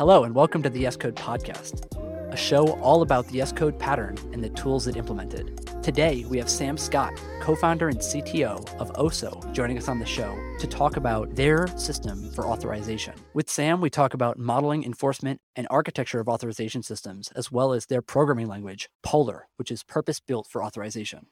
[0.00, 1.84] Hello, and welcome to the Yes Code Podcast,
[2.32, 5.60] a show all about the Yes Code pattern and the tools it implemented.
[5.82, 10.06] Today, we have Sam Scott, co founder and CTO of Oso, joining us on the
[10.06, 13.12] show to talk about their system for authorization.
[13.34, 17.84] With Sam, we talk about modeling, enforcement, and architecture of authorization systems, as well as
[17.84, 21.26] their programming language, Polar, which is purpose built for authorization.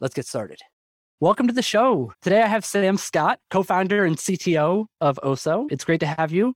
[0.00, 0.60] Let's get started.
[1.20, 2.14] Welcome to the show.
[2.22, 5.66] Today I have Sam Scott, co founder and CTO of Oso.
[5.70, 6.54] It's great to have you.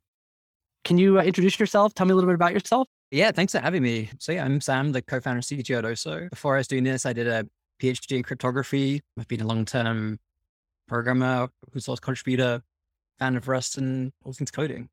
[0.85, 1.95] Can you uh, introduce yourself?
[1.95, 2.89] Tell me a little bit about yourself.
[3.11, 4.11] Yeah, thanks for having me.
[4.19, 6.31] So, yeah, I'm Sam, the co founder and CTO at Oso.
[6.31, 7.47] Before I was doing this, I did a
[7.81, 9.03] PhD in cryptography.
[9.19, 10.19] I've been a long term
[10.87, 12.63] programmer, open source contributor,
[13.19, 14.89] fan of Rust, and all things coding.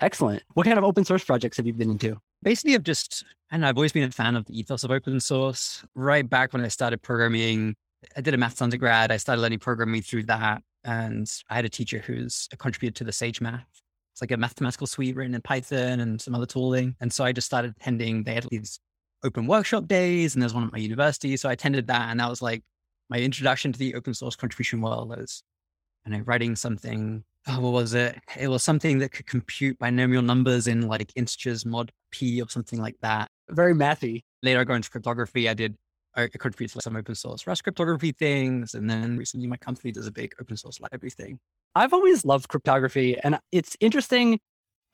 [0.00, 0.42] Excellent.
[0.54, 2.16] What kind of open source projects have you been into?
[2.42, 5.84] Basically, I've just, and I've always been a fan of the ethos of open source.
[5.94, 7.76] Right back when I started programming,
[8.16, 9.12] I did a maths undergrad.
[9.12, 10.62] I started learning programming through that.
[10.84, 13.64] And I had a teacher who's a contributor to the Sage Math.
[14.12, 16.96] It's like a mathematical suite written in Python and some other tooling.
[17.00, 18.78] And so I just started attending, they had these
[19.24, 21.36] open workshop days and there's one at my university.
[21.36, 22.10] So I attended that.
[22.10, 22.62] And that was like
[23.08, 25.42] my introduction to the open source contribution world was,
[26.04, 27.24] you know, writing something.
[27.48, 28.18] Oh, what was it?
[28.38, 32.80] It was something that could compute binomial numbers in like integers mod p or something
[32.80, 33.28] like that.
[33.50, 34.22] Very mathy.
[34.42, 35.48] Later, I got into cryptography.
[35.48, 35.76] I did
[36.14, 38.74] I contribute to some open source Rust cryptography things.
[38.74, 41.38] And then recently my company does a big open source library thing.
[41.74, 44.38] I've always loved cryptography and it's interesting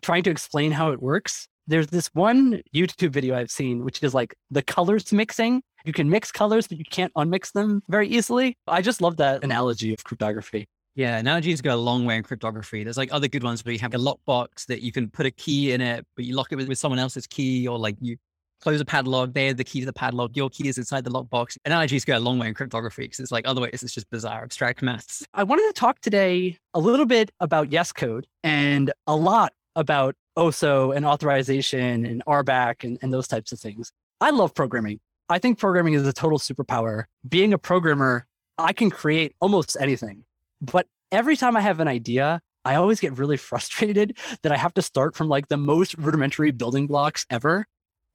[0.02, 1.48] trying to explain how it works.
[1.66, 5.62] There's this one YouTube video I've seen, which is like the colors mixing.
[5.84, 8.56] You can mix colors, but you can't unmix them very easily.
[8.66, 10.66] I just love that analogy of cryptography.
[10.94, 12.82] Yeah, analogies go a long way in cryptography.
[12.82, 15.30] There's like other good ones where you have a lockbox that you can put a
[15.30, 18.16] key in it, but you lock it with, with someone else's key, or like you
[18.60, 21.56] close a padlock, they're the key to the padlock, your key is inside the lockbox.
[21.64, 24.82] Analogies go a long way in cryptography because it's like otherwise it's just bizarre abstract
[24.82, 25.24] maths.
[25.34, 30.14] I wanted to talk today a little bit about Yes Code and a lot about
[30.36, 33.92] OSO and authorization and RBAC and, and those types of things.
[34.20, 35.00] I love programming.
[35.28, 37.04] I think programming is a total superpower.
[37.28, 38.26] Being a programmer,
[38.56, 40.24] I can create almost anything.
[40.60, 44.74] But every time I have an idea, I always get really frustrated that I have
[44.74, 47.66] to start from like the most rudimentary building blocks ever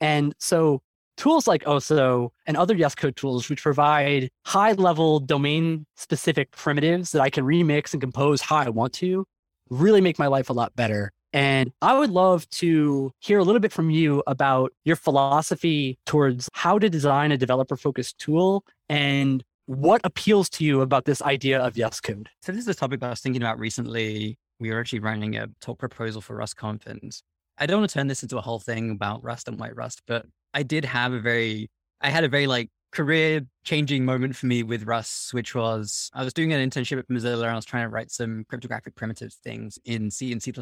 [0.03, 0.81] and so
[1.15, 7.13] tools like OSO and other Yes Code tools, which provide high level domain specific primitives
[7.13, 9.25] that I can remix and compose how I want to,
[9.69, 11.13] really make my life a lot better.
[11.31, 16.49] And I would love to hear a little bit from you about your philosophy towards
[16.51, 21.61] how to design a developer focused tool and what appeals to you about this idea
[21.61, 22.27] of Yes Code.
[22.41, 24.37] So, this is a topic I was thinking about recently.
[24.59, 27.17] We were actually running a talk proposal for RustConf, and
[27.57, 30.01] I don't want to turn this into a whole thing about Rust and White Rust,
[30.07, 31.69] but I did have a very,
[32.01, 36.23] I had a very like career changing moment for me with Rust, which was I
[36.23, 39.33] was doing an internship at Mozilla and I was trying to write some cryptographic primitive
[39.33, 40.53] things in C and C++,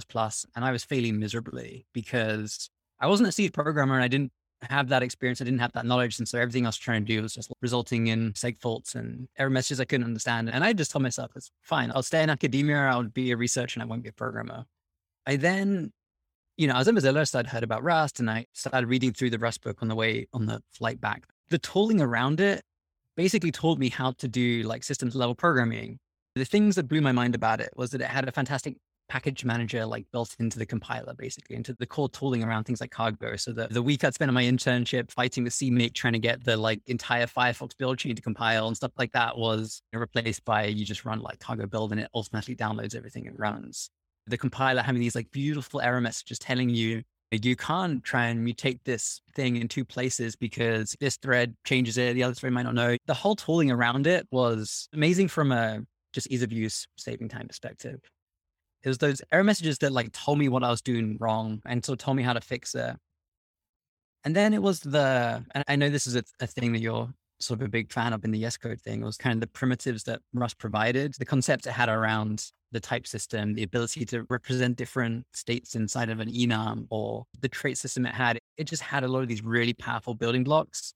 [0.56, 2.70] and I was failing miserably because
[3.00, 4.32] I wasn't a C programmer and I didn't
[4.70, 5.42] have that experience.
[5.42, 6.20] I didn't have that knowledge.
[6.20, 9.28] And so everything I was trying to do was just resulting in seg faults and
[9.38, 10.50] error messages I couldn't understand.
[10.50, 11.92] And I just told myself, it's fine.
[11.94, 12.78] I'll stay in academia.
[12.78, 14.66] I'll be a researcher and I won't be a programmer.
[15.26, 15.92] I then
[16.58, 19.14] you know, as I was in Mozilla, I'd heard about Rust and I started reading
[19.14, 21.26] through the Rust book on the way on the flight back.
[21.50, 22.62] The tooling around it
[23.18, 26.00] basically told me how to do like systems level programming.
[26.36, 28.78] The things that blew my mind about it was that it had a fantastic
[29.10, 32.92] package manager like built into the compiler, basically into the core tooling around things like
[32.92, 33.36] cargo.
[33.36, 36.46] So the, the week I'd spent on my internship fighting with CMake, trying to get
[36.46, 40.66] the like entire Firefox build chain to compile and stuff like that was replaced by
[40.66, 43.90] you just run like cargo build and it automatically downloads everything and runs
[44.32, 48.80] the compiler having these like beautiful error messages telling you you can't try and mutate
[48.84, 52.76] this thing in two places because this thread changes it, the other thread might not
[52.76, 52.98] know.
[53.06, 55.82] The whole tooling around it was amazing from a
[56.12, 58.02] just ease of use, saving time perspective.
[58.84, 61.86] It was those error messages that like told me what I was doing wrong and
[61.86, 62.96] so told me how to fix it.
[64.26, 67.10] And then it was the, and I know this is a, a thing that you're
[67.42, 69.48] sort of a big fan of in the Yes Code thing, was kind of the
[69.48, 74.26] primitives that Rust provided, the concepts it had around the type system, the ability to
[74.30, 78.82] represent different states inside of an enum or the trait system it had, it just
[78.82, 80.94] had a lot of these really powerful building blocks.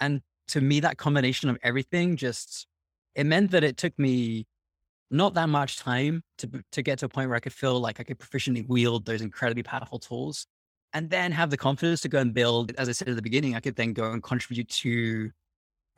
[0.00, 2.66] And to me, that combination of everything just,
[3.14, 4.46] it meant that it took me
[5.10, 8.00] not that much time to, to get to a point where I could feel like
[8.00, 10.46] I could proficiently wield those incredibly powerful tools
[10.92, 13.54] and then have the confidence to go and build, as I said at the beginning,
[13.54, 15.30] I could then go and contribute to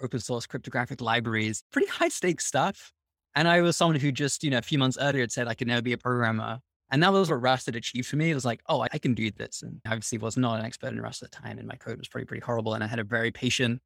[0.02, 2.93] open source cryptographic libraries, pretty high stakes stuff.
[3.34, 5.54] And I was someone who just, you know, a few months earlier had said I
[5.54, 6.58] could never be a programmer.
[6.90, 8.31] And that was what Rust had achieved for me.
[8.31, 9.62] It was like, oh, I can do this.
[9.62, 11.58] And obviously was not an expert in Rust at the time.
[11.58, 12.75] And my code was pretty, pretty horrible.
[12.75, 13.81] And I had a very patient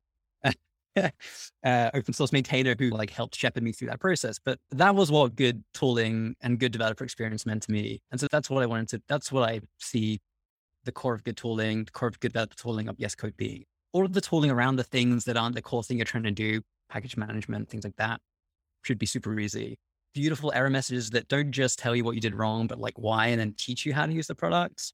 [0.97, 4.41] uh, open source maintainer who like helped shepherd me through that process.
[4.45, 8.01] But that was what good tooling and good developer experience meant to me.
[8.11, 10.19] And so that's what I wanted to, that's what I see
[10.85, 13.67] the core of good tooling, the core of good developer tooling of Yes Code B.
[13.93, 16.31] All of the tooling around the things that aren't the core thing you're trying to
[16.31, 16.61] do,
[16.91, 18.21] package management, things like that,
[18.83, 19.79] should be super easy.
[20.15, 23.29] Beautiful error messages that don't just tell you what you did wrong, but like why
[23.29, 24.93] and then teach you how to use the products.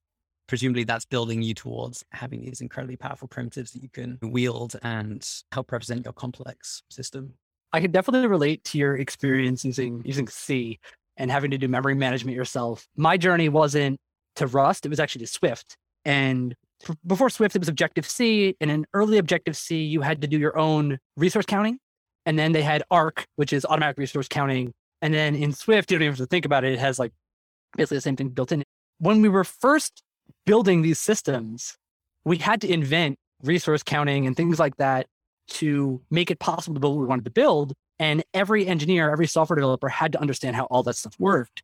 [0.48, 5.26] Presumably that's building you towards having these incredibly powerful primitives that you can wield and
[5.52, 7.34] help represent your complex system.
[7.72, 10.78] I can definitely relate to your experience using using C
[11.16, 12.86] and having to do memory management yourself.
[12.96, 13.98] My journey wasn't
[14.36, 15.76] to Rust, it was actually to Swift.
[16.04, 16.54] And
[17.06, 18.56] before Swift, it was Objective C.
[18.60, 21.78] And in early Objective C, you had to do your own resource counting.
[22.26, 24.72] And then they had Arc, which is automatic resource counting.
[25.00, 26.72] And then in Swift, you don't even have to think about it.
[26.72, 27.12] It has like
[27.76, 28.62] basically the same thing built in.
[28.98, 30.02] When we were first
[30.46, 31.76] building these systems,
[32.24, 35.06] we had to invent resource counting and things like that
[35.48, 37.72] to make it possible to build what we wanted to build.
[37.98, 41.62] And every engineer, every software developer had to understand how all that stuff worked.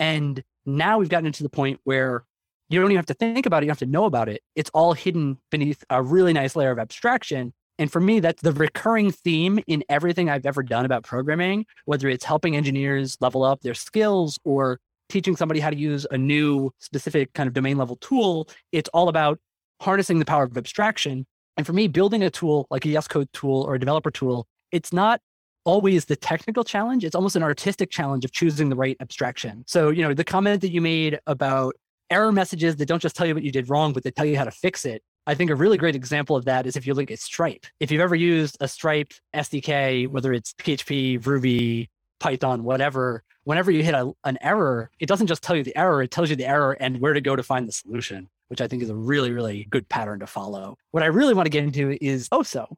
[0.00, 2.24] And now we've gotten to the point where
[2.68, 4.42] you don't even have to think about it, you have to know about it.
[4.54, 7.52] It's all hidden beneath a really nice layer of abstraction.
[7.78, 12.08] And for me, that's the recurring theme in everything I've ever done about programming, whether
[12.08, 16.70] it's helping engineers level up their skills or teaching somebody how to use a new
[16.80, 18.48] specific kind of domain level tool.
[18.72, 19.38] It's all about
[19.80, 21.24] harnessing the power of abstraction.
[21.56, 24.46] And for me, building a tool like a Yes Code tool or a developer tool,
[24.72, 25.20] it's not
[25.64, 27.04] always the technical challenge.
[27.04, 29.64] It's almost an artistic challenge of choosing the right abstraction.
[29.66, 31.74] So, you know, the comment that you made about
[32.10, 34.36] error messages that don't just tell you what you did wrong, but they tell you
[34.36, 35.02] how to fix it.
[35.26, 37.66] I think a really great example of that is if you look at Stripe.
[37.80, 43.82] If you've ever used a Stripe SDK, whether it's PHP, Ruby, Python, whatever, whenever you
[43.82, 46.46] hit a, an error, it doesn't just tell you the error, it tells you the
[46.46, 49.30] error and where to go to find the solution, which I think is a really,
[49.30, 50.76] really good pattern to follow.
[50.92, 52.74] What I really want to get into is OSO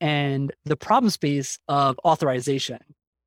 [0.00, 2.78] and the problem space of authorization.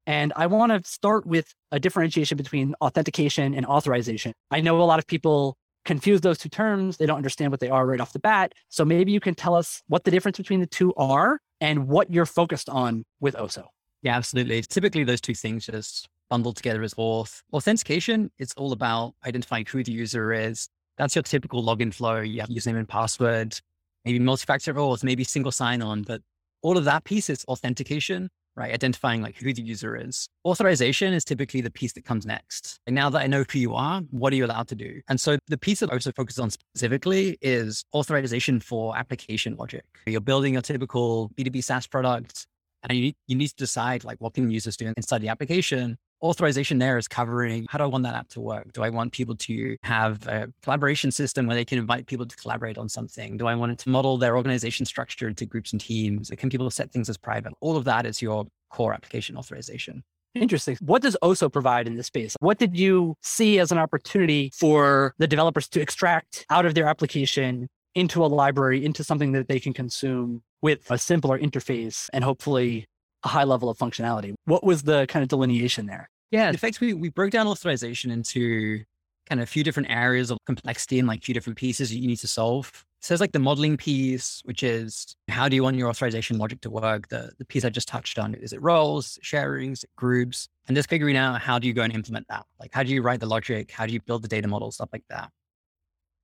[0.08, 4.32] And I want to start with a differentiation between authentication and authorization.
[4.50, 6.96] I know a lot of people confuse those two terms.
[6.96, 8.54] They don't understand what they are right off the bat.
[8.70, 12.10] So maybe you can tell us what the difference between the two are and what
[12.10, 13.66] you're focused on with OSO.
[14.02, 14.62] Yeah, absolutely.
[14.62, 17.42] Typically, those two things just bundled together as auth.
[17.52, 20.70] Authentication, it's all about identifying who the user is.
[20.98, 22.22] That's your typical login flow.
[22.22, 23.60] You have username and password,
[24.06, 26.22] maybe multi-factor auth, maybe single sign-on, but
[26.62, 28.74] all of that piece is authentication right?
[28.74, 30.28] Identifying like who the user is.
[30.44, 32.80] Authorization is typically the piece that comes next.
[32.88, 35.00] And now that I know who you are, what are you allowed to do?
[35.08, 39.86] And so the piece that I also focus on specifically is authorization for application logic.
[40.08, 42.48] You're building a typical B2B SaaS product
[42.84, 46.80] and you you need to decide like what can users do inside the application authorization
[46.80, 48.74] there is covering how do I want that app to work?
[48.74, 52.36] Do I want people to have a collaboration system where they can invite people to
[52.36, 53.38] collaborate on something?
[53.38, 56.32] Do I want it to model their organization structure into groups and teams?
[56.38, 57.54] Can people set things as private?
[57.62, 60.04] All of that is your core application authorization.
[60.36, 60.78] Interesting.
[60.82, 62.36] What does OSO provide in this space?
[62.40, 66.86] What did you see as an opportunity for the developers to extract out of their
[66.86, 72.24] application into a library, into something that they can consume with a simpler interface and
[72.24, 72.86] hopefully
[73.24, 74.36] a high level of functionality.
[74.46, 76.10] What was the kind of delineation there?
[76.30, 78.84] Yeah, in fact, we, we broke down authorization into
[79.28, 82.18] kind of a few different areas of complexity and like few different pieces you need
[82.18, 82.86] to solve.
[83.02, 86.62] So there's like the modeling piece, which is how do you want your authorization logic
[86.62, 87.08] to work?
[87.10, 90.48] The, the piece I just touched on, is it roles, sharings, groups?
[90.68, 92.46] And just figuring out how do you go and implement that?
[92.60, 93.72] Like how do you write the logic?
[93.72, 94.72] How do you build the data model?
[94.72, 95.32] Stuff like that.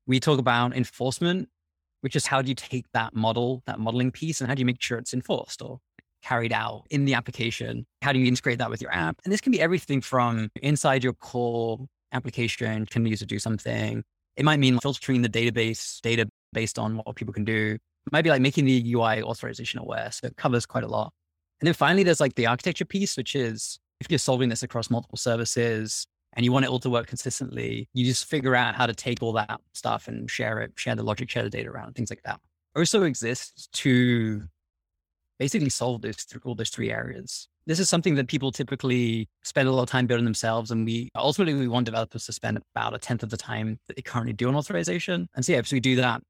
[0.05, 1.49] We talk about enforcement,
[2.03, 4.65] which is how do you take that model, that modeling piece, and how do you
[4.65, 5.79] make sure it's enforced or
[6.21, 7.85] carried out in the application?
[8.01, 9.21] How do you integrate that with your app?
[9.23, 11.79] And this can be everything from inside your core
[12.11, 14.03] application, can the user do something?
[14.35, 17.77] It might mean filtering the database data based on what people can do.
[18.05, 20.11] It might be like making the UI authorization aware.
[20.11, 21.13] So it covers quite a lot.
[21.61, 24.89] And then finally, there's like the architecture piece, which is if you're solving this across
[24.89, 28.85] multiple services and you want it all to work consistently, you just figure out how
[28.85, 31.93] to take all that stuff and share it, share the logic, share the data around,
[31.93, 32.39] things like that.
[32.75, 34.43] OSO exists to
[35.39, 37.47] basically solve those all those three areas.
[37.65, 41.09] This is something that people typically spend a lot of time building themselves, and we
[41.15, 44.33] ultimately we want developers to spend about a tenth of the time that they currently
[44.33, 45.29] do on authorization.
[45.35, 46.21] And so yeah, so we do that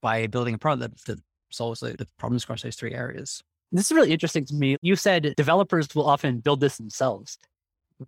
[0.00, 3.42] by building a product that, that solves the, the problems across those three areas.
[3.72, 4.76] This is really interesting to me.
[4.80, 7.38] You said developers will often build this themselves.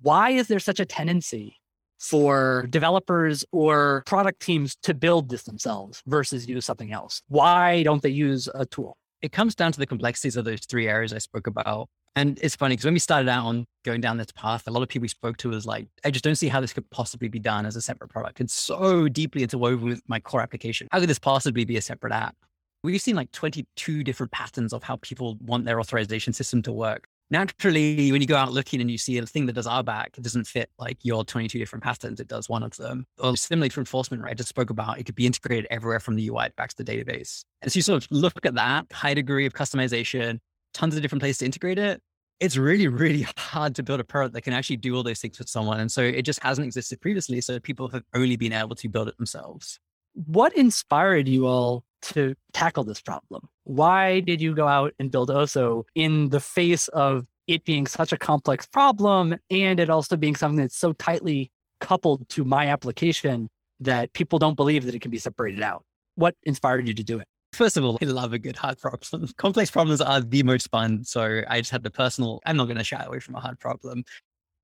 [0.00, 1.56] Why is there such a tendency
[1.98, 7.22] for developers or product teams to build this themselves versus use something else?
[7.28, 8.96] Why don't they use a tool?
[9.22, 11.88] it comes down to the complexities of those three areas I spoke about.
[12.16, 14.82] And it's funny because when we started out on going down this path, a lot
[14.82, 17.28] of people we spoke to was like, I just don't see how this could possibly
[17.28, 18.40] be done as a separate product.
[18.40, 20.88] It's so deeply interwoven with my core application.
[20.90, 22.34] How could this possibly be a separate app?
[22.82, 27.04] We've seen like 22 different patterns of how people want their authorization system to work.
[27.30, 30.22] Naturally, when you go out looking and you see a thing that does RBAC, it
[30.22, 32.20] doesn't fit like your 22 different patterns.
[32.20, 33.06] It does one of them.
[33.18, 34.32] Or similarly for enforcement, right?
[34.32, 36.84] I just spoke about it could be integrated everywhere from the UI back to the
[36.84, 37.44] database.
[37.62, 40.38] And so you sort of look at that high degree of customization,
[40.74, 42.02] tons of different places to integrate it.
[42.40, 45.38] It's really, really hard to build a product that can actually do all those things
[45.38, 45.80] with someone.
[45.80, 47.40] And so it just hasn't existed previously.
[47.40, 49.78] So people have only been able to build it themselves.
[50.14, 53.48] What inspired you all to tackle this problem?
[53.64, 58.12] Why did you go out and build Oso in the face of it being such
[58.12, 61.50] a complex problem and it also being something that's so tightly
[61.80, 63.48] coupled to my application
[63.80, 65.84] that people don't believe that it can be separated out?
[66.16, 67.26] What inspired you to do it?
[67.52, 69.28] First of all, I love a good hard problem.
[69.36, 71.04] Complex problems are the most fun.
[71.04, 73.58] So I just had the personal, I'm not going to shy away from a hard
[73.58, 74.04] problem.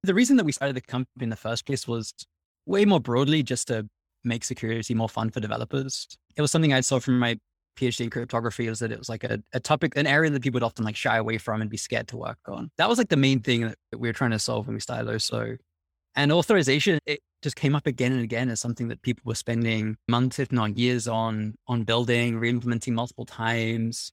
[0.02, 2.12] The reason that we started the company in the first place was
[2.66, 3.88] way more broadly just to
[4.26, 6.06] make security more fun for developers.
[6.36, 7.38] It was something I saw from my
[7.76, 10.56] PhD in cryptography was that it was like a, a topic, an area that people
[10.56, 12.70] would often like shy away from and be scared to work on.
[12.78, 15.08] That was like the main thing that we were trying to solve when we started
[15.08, 15.58] Oso.
[16.14, 19.96] And authorization, it just came up again and again as something that people were spending
[20.08, 24.12] months, if not years on, on building, re-implementing multiple times.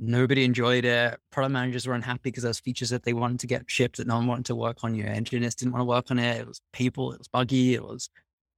[0.00, 1.16] Nobody enjoyed it.
[1.30, 4.16] Product managers were unhappy because those features that they wanted to get shipped that no
[4.16, 4.96] one wanted to work on.
[4.96, 6.40] Your engineers didn't want to work on it.
[6.40, 8.10] It was people, it was buggy, it was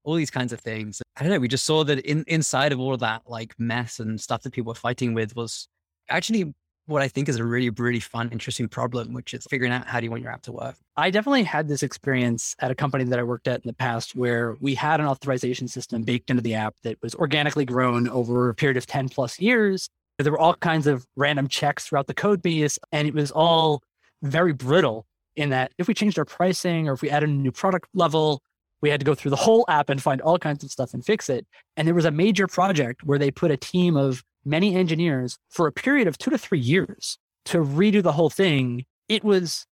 [0.07, 1.03] all these kinds of things.
[1.17, 1.41] I don't know.
[1.41, 4.53] We just saw that in, inside of all of that like mess and stuff that
[4.53, 5.69] people were fighting with was
[6.09, 6.55] actually
[6.87, 9.99] what I think is a really, really fun, interesting problem, which is figuring out how
[9.99, 10.77] do you want your app to work.
[10.97, 14.15] I definitely had this experience at a company that I worked at in the past
[14.15, 18.49] where we had an authorization system baked into the app that was organically grown over
[18.49, 19.89] a period of 10 plus years.
[20.21, 23.83] There were all kinds of random checks throughout the code base, and it was all
[24.23, 27.53] very brittle in that if we changed our pricing or if we added a new
[27.53, 28.41] product level,
[28.83, 31.05] we had to go through the whole app and find all kinds of stuff and
[31.05, 31.47] fix it.
[31.77, 35.67] And there was a major project where they put a team of many engineers for
[35.67, 38.85] a period of two to three years to redo the whole thing.
[39.09, 39.67] It was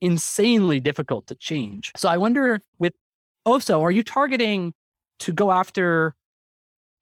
[0.00, 1.92] insanely difficult to change.
[1.96, 2.94] So I wonder with
[3.46, 4.74] Oso, are you targeting
[5.20, 6.14] to go after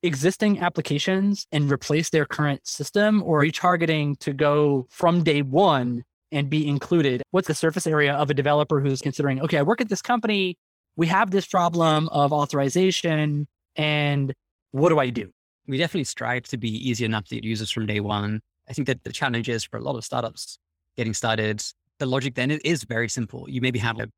[0.02, 3.22] existing applications and replace their current system?
[3.22, 7.22] Or are you targeting to go from day one and be included?
[7.30, 10.56] What's the surface area of a developer who's considering, okay, I work at this company
[10.96, 13.46] we have this problem of authorization
[13.76, 14.34] and
[14.70, 15.30] what do I do?
[15.66, 18.40] We definitely strive to be easy enough to users from day one.
[18.68, 20.58] I think that the challenge is for a lot of startups
[20.96, 21.62] getting started,
[21.98, 23.48] the logic then is very simple.
[23.48, 24.12] You maybe have an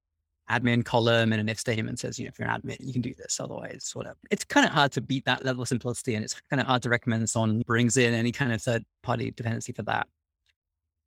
[0.51, 3.03] admin column and an if statement says, you know, if you're an admin, you can
[3.03, 3.39] do this.
[3.41, 4.17] Otherwise, whatever.
[4.31, 6.83] It's kind of hard to beat that level of simplicity and it's kind of hard
[6.83, 10.07] to recommend someone brings in any kind of third party dependency for that.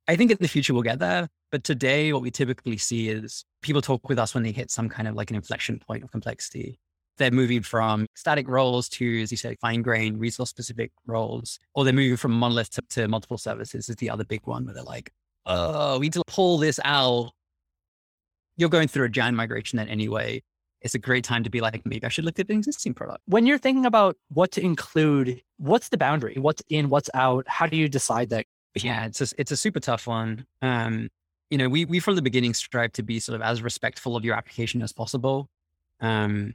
[0.08, 1.28] I think in the future we'll get there.
[1.50, 4.88] But today, what we typically see is people talk with us when they hit some
[4.88, 6.78] kind of like an inflection point of complexity.
[7.18, 11.84] They're moving from static roles to, as you said, fine grained resource specific roles, or
[11.84, 14.82] they're moving from monolith to, to multiple services is the other big one where they're
[14.84, 15.10] like,
[15.44, 17.32] oh, we need to pull this out.
[18.56, 20.42] You're going through a giant migration then anyway.
[20.82, 23.20] It's a great time to be like, maybe I should look at an existing product.
[23.26, 26.36] When you're thinking about what to include, what's the boundary?
[26.38, 27.46] What's in, what's out?
[27.48, 28.46] How do you decide that?
[28.74, 30.46] Yeah, it's a, it's a super tough one.
[30.62, 31.10] Um,
[31.50, 34.24] you know, we we from the beginning strive to be sort of as respectful of
[34.24, 35.48] your application as possible.
[36.00, 36.54] Um,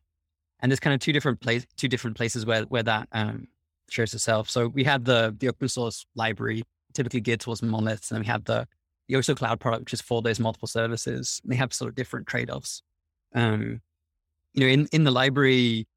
[0.61, 3.47] and there's kind of two different place, two different places where where that um,
[3.89, 4.49] shows itself.
[4.49, 8.45] So we have the the open source library, typically geared towards monoliths, and we have
[8.45, 8.67] the
[9.07, 11.41] the Oso Cloud product, which is for those multiple services.
[11.45, 12.81] They have sort of different trade offs.
[13.33, 13.81] Um,
[14.53, 15.87] you know, in in the library,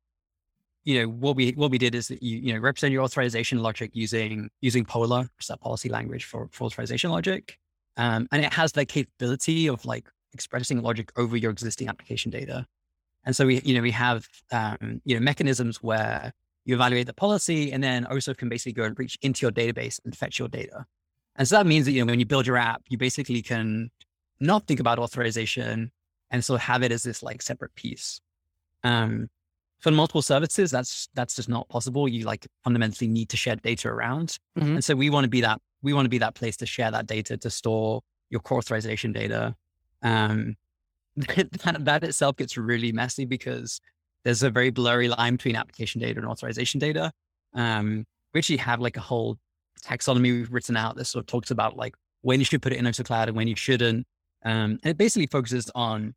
[0.85, 3.61] you know what we what we did is that you you know represent your authorization
[3.61, 7.59] logic using using Polar, which is that policy language for, for authorization logic.
[7.99, 12.67] Um, and it has the capability of like expressing logic over your existing application data.
[13.25, 16.33] And so we, you know, we have, um, you know, mechanisms where
[16.65, 20.01] you evaluate the policy and then Oso can basically go and reach into your database
[20.05, 20.87] and fetch your data.
[21.37, 23.91] And so that means that, you know, when you build your app, you basically can
[24.41, 25.91] not think about authorization
[26.31, 28.21] and so have it as this like separate piece.
[28.85, 29.29] Um,
[29.81, 32.09] for multiple services, that's that's just not possible.
[32.09, 34.75] You like fundamentally need to share data around, mm-hmm.
[34.75, 36.91] and so we want to be that we want to be that place to share
[36.91, 39.55] that data to store your core authorization data.
[40.03, 40.57] Um,
[41.17, 43.81] that, that itself gets really messy because
[44.25, 47.13] there's a very blurry line between application data and authorization data.
[47.55, 49.39] Um, we actually have like a whole
[49.83, 52.85] taxonomy we've written out that sort of talks about like when you should put it
[52.85, 54.07] in Cloud and when you shouldn't.
[54.45, 56.15] Um, and it basically focuses on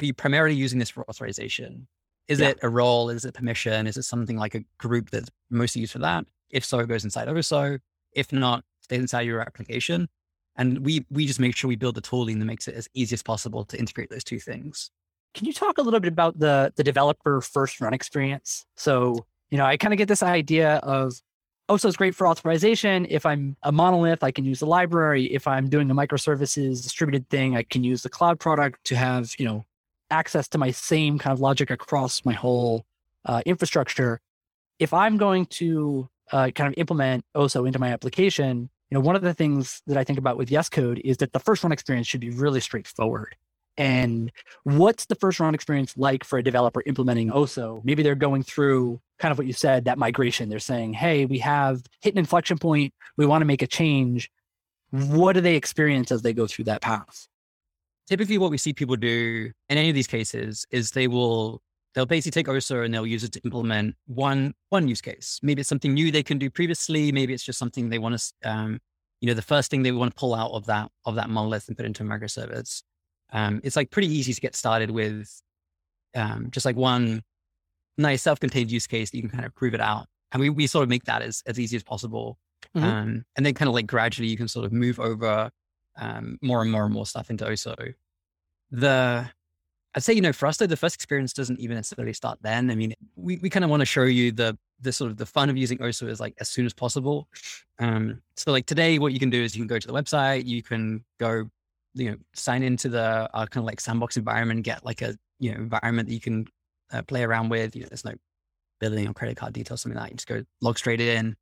[0.00, 1.86] are you primarily using this for authorization?
[2.28, 2.50] Is yeah.
[2.50, 3.10] it a role?
[3.10, 3.86] Is it permission?
[3.86, 6.24] Is it something like a group that's mostly used for that?
[6.48, 7.78] If so, it goes inside Oso.
[8.12, 8.64] If not,
[8.98, 10.08] inside your application.
[10.56, 13.14] And we we just make sure we build the tooling that makes it as easy
[13.14, 14.90] as possible to integrate those two things.
[15.34, 18.66] Can you talk a little bit about the the developer first run experience?
[18.76, 21.14] So, you know, I kind of get this idea of
[21.70, 23.06] OSO is great for authorization.
[23.08, 25.26] If I'm a monolith, I can use the library.
[25.26, 29.32] If I'm doing a microservices distributed thing, I can use the cloud product to have,
[29.38, 29.64] you know,
[30.10, 32.84] access to my same kind of logic across my whole
[33.24, 34.20] uh, infrastructure.
[34.80, 39.16] If I'm going to uh, kind of implement OSO into my application, you know, one
[39.16, 41.72] of the things that I think about with Yes Code is that the first run
[41.72, 43.36] experience should be really straightforward.
[43.76, 44.32] And
[44.64, 47.80] what's the first run experience like for a developer implementing OSO?
[47.84, 50.48] Maybe they're going through kind of what you said, that migration.
[50.48, 52.92] They're saying, hey, we have hit an inflection point.
[53.16, 54.30] We want to make a change.
[54.90, 57.28] What do they experience as they go through that path?
[58.08, 61.62] Typically, what we see people do in any of these cases is they will
[61.94, 65.40] they'll basically take OSO and they'll use it to implement one one use case.
[65.42, 67.12] Maybe it's something new they can do previously.
[67.12, 68.80] Maybe it's just something they want to, um,
[69.20, 71.68] you know, the first thing they want to pull out of that of that monolith
[71.68, 72.82] and put into a microservice.
[73.32, 75.40] Um, it's like pretty easy to get started with,
[76.16, 77.22] um, just like one
[77.96, 80.06] nice self-contained use case that you can kind of prove it out.
[80.32, 82.38] And we we sort of make that as as easy as possible.
[82.76, 82.86] Mm-hmm.
[82.86, 85.50] Um, and then kind of like gradually you can sort of move over
[85.98, 87.94] um, more and more and more stuff into OSO.
[88.70, 89.28] The
[89.94, 92.70] I'd say, you know, for us though, the first experience doesn't even necessarily start then.
[92.70, 95.26] I mean, we, we kind of want to show you the the sort of the
[95.26, 97.28] fun of using OSO is like as soon as possible.
[97.78, 100.46] Um, so like today, what you can do is you can go to the website,
[100.46, 101.50] you can go,
[101.94, 105.52] you know, sign into the uh, kind of like sandbox environment, get like a you
[105.52, 106.46] know environment that you can
[106.92, 107.74] uh, play around with.
[107.74, 108.14] You know, there's no
[108.78, 110.12] billing or credit card details, something like that.
[110.12, 111.36] You just go log straight in,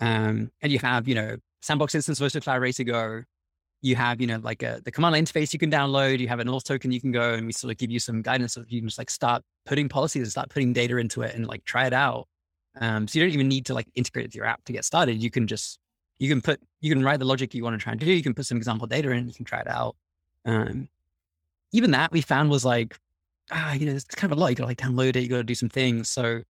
[0.00, 3.22] um, and you have you know sandbox instance versus cloud ready to go
[3.82, 6.38] you have, you know, like a, the command line interface you can download, you have
[6.38, 8.70] an auth token you can go and we sort of give you some guidance of
[8.70, 11.64] you can just like start putting policies and start putting data into it and like
[11.64, 12.28] try it out.
[12.80, 14.84] Um, so you don't even need to like integrate it with your app to get
[14.84, 15.20] started.
[15.20, 15.78] You can just,
[16.18, 18.10] you can put, you can write the logic you want to try and do.
[18.10, 19.96] You can put some example data in, you can try it out.
[20.44, 20.88] Um,
[21.72, 22.96] even that we found was like,
[23.50, 24.48] ah, you know, it's kind of a lot.
[24.48, 26.08] You got to like download it, you got to do some things.
[26.08, 26.42] So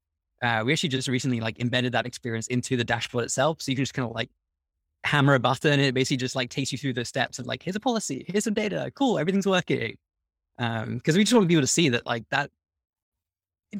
[0.42, 3.62] uh, we actually just recently like embedded that experience into the dashboard itself.
[3.62, 4.28] So you can just kind of like
[5.04, 7.62] hammer a button and it basically just like takes you through the steps of like,
[7.62, 9.96] here's a policy, here's some data, cool, everything's working.
[10.58, 12.50] Um, because we just want people to see that like that,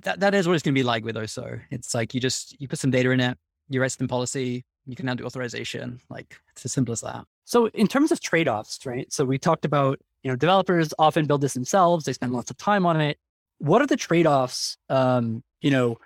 [0.02, 1.60] that that is what it's gonna be like with OSO.
[1.70, 3.36] It's like you just you put some data in it,
[3.68, 6.00] you write some policy, you can now do authorization.
[6.08, 7.24] Like it's as simple as that.
[7.44, 9.12] So in terms of trade-offs, right?
[9.12, 12.56] So we talked about, you know, developers often build this themselves, they spend lots of
[12.56, 13.18] time on it.
[13.58, 15.98] What are the trade-offs um, you know,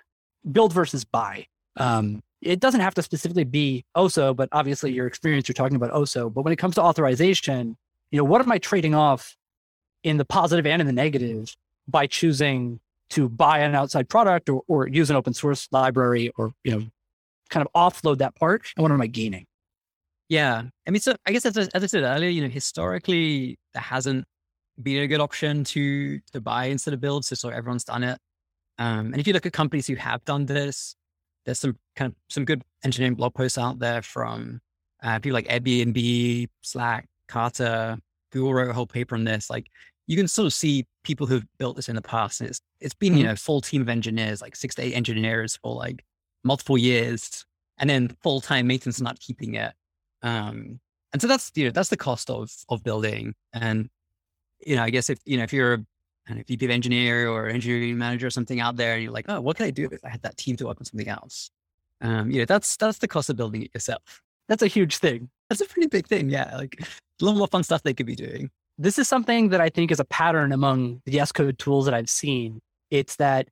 [0.51, 1.47] build versus buy?
[1.77, 5.91] Um, it doesn't have to specifically be OSO, but obviously your experience, you're talking about
[5.91, 6.33] OSO.
[6.33, 7.77] But when it comes to authorization,
[8.11, 9.35] you know, what am I trading off
[10.03, 11.55] in the positive and in the negative
[11.87, 16.51] by choosing to buy an outside product or, or use an open source library or,
[16.63, 16.85] you know,
[17.49, 18.67] kind of offload that part?
[18.75, 19.45] And what am I gaining?
[20.29, 20.63] Yeah.
[20.85, 24.25] I mean, so I guess as, as I said earlier, you know, historically, there hasn't
[24.81, 27.25] been a good option to to buy instead of build.
[27.25, 28.19] So, so everyone's done it.
[28.77, 30.95] Um, and if you look at companies who have done this,
[31.47, 34.59] there's some kind of some good engineering blog posts out there from
[35.01, 37.97] uh, people like Airbnb, Slack, Carta,
[38.31, 39.49] Google wrote a whole paper on this.
[39.49, 39.67] Like
[40.07, 42.41] you can sort of see people who've built this in the past.
[42.41, 43.19] And it's it's been, mm-hmm.
[43.19, 46.03] you know, full team of engineers, like six to eight engineers for like
[46.43, 47.45] multiple years,
[47.77, 49.73] and then full time maintenance not keeping it.
[50.23, 50.81] Um,
[51.13, 53.33] and so that's you know that's the cost of of building.
[53.53, 53.89] And
[54.65, 55.79] you know, I guess if you know if you're
[56.27, 59.25] and a VP of engineer or engineering manager or something out there, and you're like,
[59.29, 61.49] oh, what could I do if I had that team to work on something else?
[62.01, 64.21] Um, you know, that's that's the cost of building it yourself.
[64.47, 65.29] That's a huge thing.
[65.49, 66.29] That's a pretty big thing.
[66.29, 68.49] Yeah, like a lot more fun stuff they could be doing.
[68.77, 71.93] This is something that I think is a pattern among the Yes Code tools that
[71.93, 72.61] I've seen.
[72.91, 73.47] It's that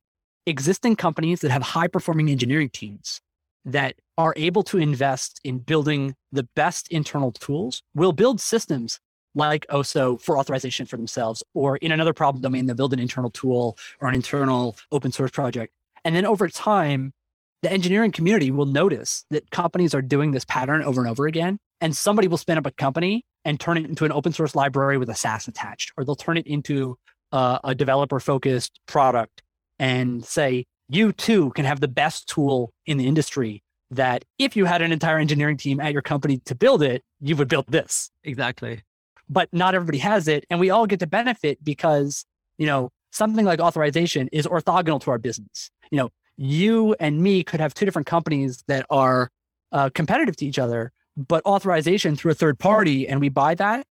[0.46, 3.20] existing companies that have high performing engineering teams
[3.66, 9.00] that are able to invest in building the best internal tools will build systems
[9.36, 13.30] like OSO for authorization for themselves, or in another problem domain, they'll build an internal
[13.30, 15.74] tool or an internal open source project.
[16.04, 17.14] And then over time,
[17.62, 21.58] the engineering community will notice that companies are doing this pattern over and over again.
[21.82, 24.98] And somebody will spin up a company and turn it into an open source library
[24.98, 26.98] with a SaaS attached, or they'll turn it into
[27.32, 29.44] uh, a developer focused product
[29.78, 34.66] and say, you too can have the best tool in the industry that if you
[34.66, 38.10] had an entire engineering team at your company to build it, you would build this.
[38.24, 38.82] Exactly
[39.30, 40.46] but not everybody has it.
[40.50, 42.26] And we all get to benefit because,
[42.58, 45.72] you know, something like authorization is orthogonal to our business.
[45.92, 49.30] You know, you and me could have two different companies that are
[49.72, 53.86] uh, competitive to each other, but authorization through a third party and we buy that,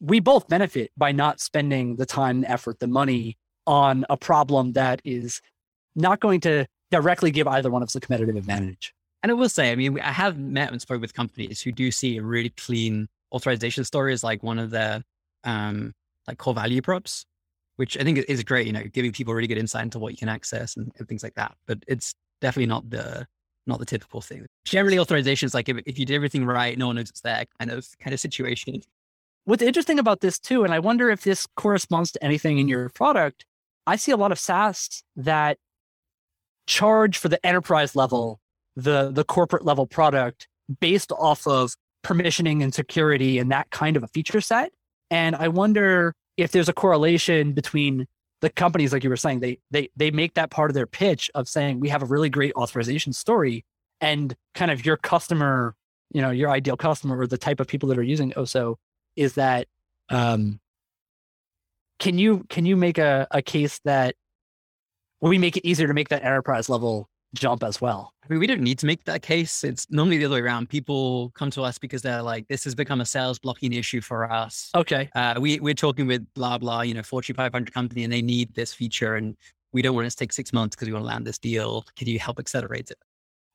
[0.00, 4.72] we both benefit by not spending the time, the effort, the money on a problem
[4.72, 5.40] that is
[5.94, 8.94] not going to directly give either one of us a competitive advantage.
[9.22, 11.90] And I will say, I mean, I have met and spoke with companies who do
[11.90, 15.04] see a really clean authorization story is like one of the
[15.44, 15.92] um,
[16.26, 17.24] like core value props,
[17.76, 18.66] which I think is great.
[18.66, 21.22] You know, giving people really good insight into what you can access and, and things
[21.22, 21.54] like that.
[21.66, 23.26] But it's definitely not the
[23.66, 24.46] not the typical thing.
[24.64, 27.44] Generally, authorization is like if, if you did everything right, no one knows it's there
[27.58, 28.80] kind of kind of situation.
[29.44, 32.88] What's interesting about this too, and I wonder if this corresponds to anything in your
[32.88, 33.44] product,
[33.86, 35.58] I see a lot of SaaS that
[36.66, 38.40] charge for the enterprise level,
[38.74, 40.48] the the corporate level product
[40.80, 41.74] based off of
[42.06, 44.70] permissioning and security and that kind of a feature set.
[45.10, 48.06] And I wonder if there's a correlation between
[48.42, 51.30] the companies, like you were saying, they they they make that part of their pitch
[51.34, 53.64] of saying we have a really great authorization story,
[54.00, 55.74] and kind of your customer,
[56.12, 58.76] you know, your ideal customer or the type of people that are using OSO
[59.16, 59.66] is that
[60.10, 60.60] um,
[61.98, 64.14] can you can you make a, a case that
[65.20, 68.12] we make it easier to make that enterprise level jump as well?
[68.24, 69.62] I mean, we don't need to make that case.
[69.62, 70.68] It's normally the other way around.
[70.68, 74.30] People come to us because they're like, this has become a sales blocking issue for
[74.30, 74.70] us.
[74.74, 75.08] Okay.
[75.14, 78.54] Uh, we, we're talking with blah, blah, you know, Fortune 500 company and they need
[78.54, 79.36] this feature and
[79.72, 81.84] we don't want it to take six months because we want to land this deal.
[81.96, 82.98] Can you help accelerate it?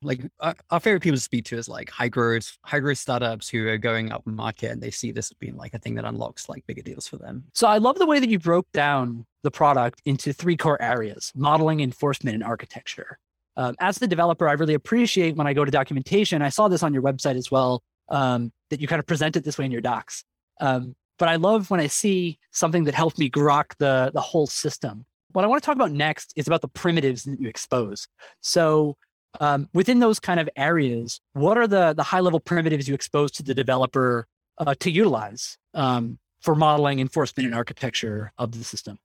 [0.03, 3.47] Like our, our, favorite people to speak to is like high growth, high growth startups
[3.47, 6.05] who are going up market and they see this as being like a thing that
[6.05, 7.43] unlocks like bigger deals for them.
[7.53, 11.31] So I love the way that you broke down the product into three core areas:
[11.35, 13.19] modeling, enforcement, and architecture.
[13.57, 16.41] Um, as the developer, I really appreciate when I go to documentation.
[16.41, 19.43] I saw this on your website as well, um, that you kind of present it
[19.43, 20.23] this way in your docs.
[20.59, 24.47] Um, but I love when I see something that helps me grok the, the whole
[24.47, 25.05] system.
[25.33, 28.07] What I want to talk about next is about the primitives that you expose.
[28.41, 28.97] So
[29.39, 33.31] um, within those kind of areas, what are the, the high level primitives you expose
[33.33, 38.97] to the developer uh, to utilize um, for modeling, enforcement, and architecture of the system?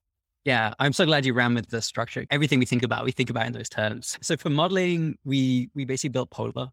[0.46, 2.24] Yeah, I'm so glad you ran with the structure.
[2.30, 4.16] Everything we think about, we think about in those terms.
[4.22, 6.68] So for modeling, we we basically built Polar.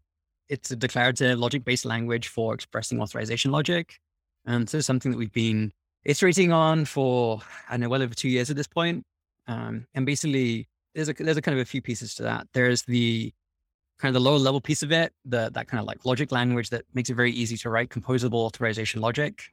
[0.48, 3.98] It's a declarative logic-based language for expressing authorization logic.
[4.46, 5.72] And so something that we've been
[6.04, 9.02] iterating on for, I don't know, well over two years at this point.
[9.48, 12.46] Um, and basically there's a there's a kind of a few pieces to that.
[12.52, 13.32] There's the
[13.98, 16.70] kind of the lower level piece of it, the that kind of like logic language
[16.70, 19.50] that makes it very easy to write composable authorization logic.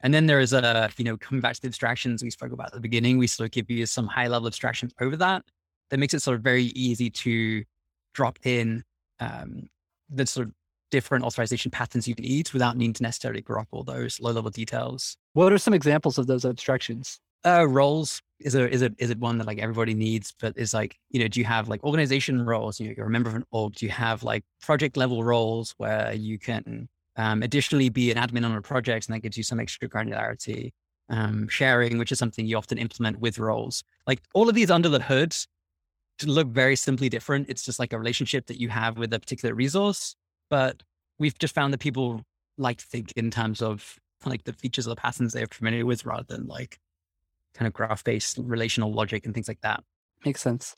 [0.00, 2.66] And then there is a, you know, coming back to the abstractions we spoke about
[2.66, 5.42] at the beginning, we sort of give you some high level abstractions over that.
[5.90, 7.64] That makes it sort of very easy to
[8.12, 8.82] drop in
[9.20, 9.68] um,
[10.10, 10.52] the sort of
[10.90, 15.16] different authorization patterns you need without needing to necessarily all those low level details.
[15.32, 17.20] What are some examples of those abstractions?
[17.44, 20.74] Uh, roles is a is a is it one that like everybody needs, but is
[20.74, 22.80] like you know, do you have like organization roles?
[22.80, 23.74] You know, you're a member of an org.
[23.74, 28.44] Do you have like project level roles where you can um, additionally, be an admin
[28.44, 30.72] on a project, and that gives you some extra granularity.
[31.08, 33.84] Um, sharing, which is something you often implement with roles.
[34.08, 35.36] Like all of these under the hood
[36.24, 37.48] look very simply different.
[37.48, 40.16] It's just like a relationship that you have with a particular resource.
[40.48, 40.82] But
[41.18, 42.22] we've just found that people
[42.56, 46.06] like to think in terms of like the features or the patterns they're familiar with
[46.06, 46.78] rather than like
[47.54, 49.82] kind of graph based relational logic and things like that.
[50.24, 50.74] Makes sense.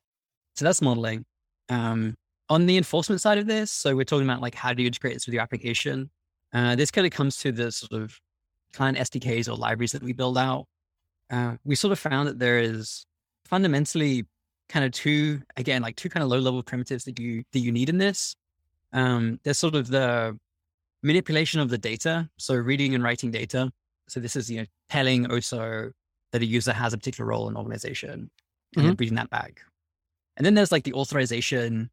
[0.56, 1.24] So that's modeling.
[1.68, 2.14] Um,
[2.48, 5.14] on the enforcement side of this, so we're talking about like how do you integrate
[5.14, 6.10] this with your application?
[6.52, 8.18] Uh, this kind of comes to the sort of
[8.72, 10.66] client SDKs or libraries that we build out.
[11.30, 13.04] Uh, we sort of found that there is
[13.44, 14.24] fundamentally
[14.68, 17.72] kind of two, again, like two kind of low level primitives that you, that you
[17.72, 18.34] need in this.
[18.92, 20.38] Um, there's sort of the
[21.02, 22.28] manipulation of the data.
[22.38, 23.70] So reading and writing data.
[24.08, 25.92] So this is, you know, telling Oso
[26.32, 28.30] that a user has a particular role in an organization
[28.76, 28.94] and mm-hmm.
[28.98, 29.60] reading that back.
[30.36, 31.90] And then there's like the authorization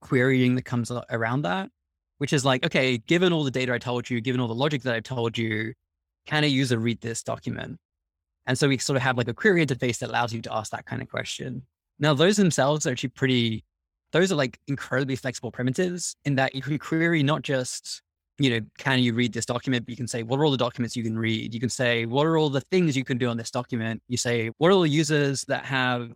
[0.00, 1.70] querying that comes around that
[2.18, 4.82] which is like, okay, given all the data I told you, given all the logic
[4.82, 5.72] that I've told you,
[6.26, 7.78] can a user read this document?
[8.46, 10.70] And so we sort of have like a query interface that allows you to ask
[10.72, 11.62] that kind of question.
[11.98, 13.64] Now, those themselves are actually pretty,
[14.12, 18.02] those are like incredibly flexible primitives in that you can query not just,
[18.38, 20.56] you know, can you read this document, but you can say, what are all the
[20.56, 21.52] documents you can read?
[21.52, 24.02] You can say, what are all the things you can do on this document?
[24.08, 26.12] You say, what are all the users that have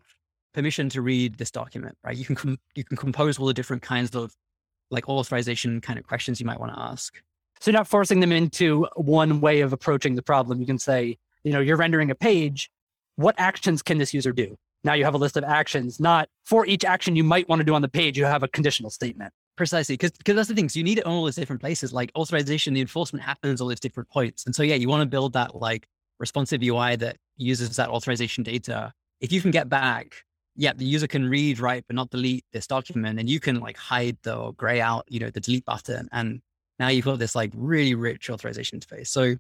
[0.54, 2.16] permission to read this document, right?
[2.16, 4.32] You can, com- you can compose all the different kinds of
[4.92, 7.20] like authorization kind of questions you might want to ask.
[7.61, 10.61] So not forcing them into one way of approaching the problem.
[10.61, 12.70] You can say, you know, you're rendering a page.
[13.16, 14.57] What actions can this user do?
[14.85, 17.64] Now you have a list of actions, not for each action you might want to
[17.64, 19.33] do on the page, you have a conditional statement.
[19.57, 19.96] Precisely.
[19.96, 20.68] Because that's the thing.
[20.68, 21.92] So you need it on all these different places.
[21.92, 24.44] Like authorization, the enforcement happens all these different points.
[24.46, 25.87] And so, yeah, you want to build that like
[26.18, 28.92] responsive UI that uses that authorization data.
[29.20, 30.24] If you can get back
[30.56, 33.18] yeah, the user can read, write, but not delete this document.
[33.18, 36.08] And you can like hide the or gray out, you know, the delete button.
[36.12, 36.42] And
[36.78, 39.08] now you've got this like really rich authorization interface.
[39.08, 39.36] So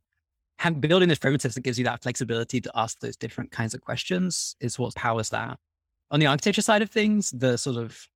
[0.58, 3.80] have, building this primitives that gives you that flexibility to ask those different kinds of
[3.80, 5.58] questions is what powers that.
[6.10, 8.06] On the architecture side of things, the sort of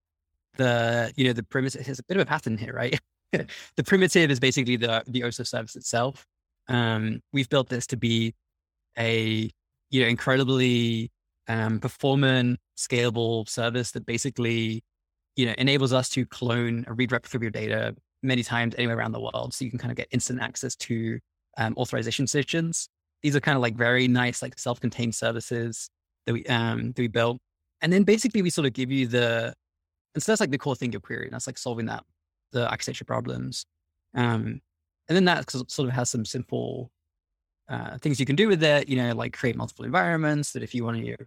[0.57, 2.99] the, you know, the primitive has a bit of a pattern here, right?
[3.33, 6.27] the primitive is basically the the OSO service itself.
[6.69, 8.35] Um, we've built this to be
[8.99, 9.51] a
[9.91, 11.11] you know incredibly
[11.49, 14.83] um, performant, scalable service that basically
[15.37, 18.97] you know, enables us to clone a read replica of your data many times anywhere
[18.97, 19.55] around the world.
[19.55, 21.19] So you can kind of get instant access to
[21.59, 22.89] um, authorization sessions.
[23.23, 25.91] These are kind of like very nice, like self-contained services
[26.27, 27.39] that we um, that we built.
[27.83, 29.55] And then basically we sort of give you the,
[30.15, 31.27] and so that's like the core thing of query.
[31.27, 32.05] And that's like solving that,
[32.53, 33.67] the architecture problems.
[34.15, 34.61] Um,
[35.09, 36.91] and then that sort of has some simple
[37.69, 40.75] uh, things you can do with it, you know, like create multiple environments that if
[40.75, 41.27] you want to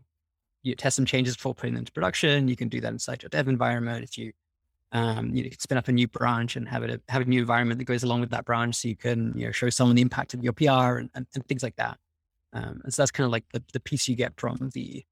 [0.64, 3.30] you test some changes before putting them into production, you can do that inside your
[3.30, 4.04] dev environment.
[4.04, 4.34] If you
[4.92, 7.78] um, you know, spin up a new branch and have it have a new environment
[7.78, 10.34] that goes along with that branch, so you can you know show someone the impact
[10.34, 11.98] of your PR and, and, and things like that.
[12.54, 15.04] Um, and so that's kind of like the, the piece you get from the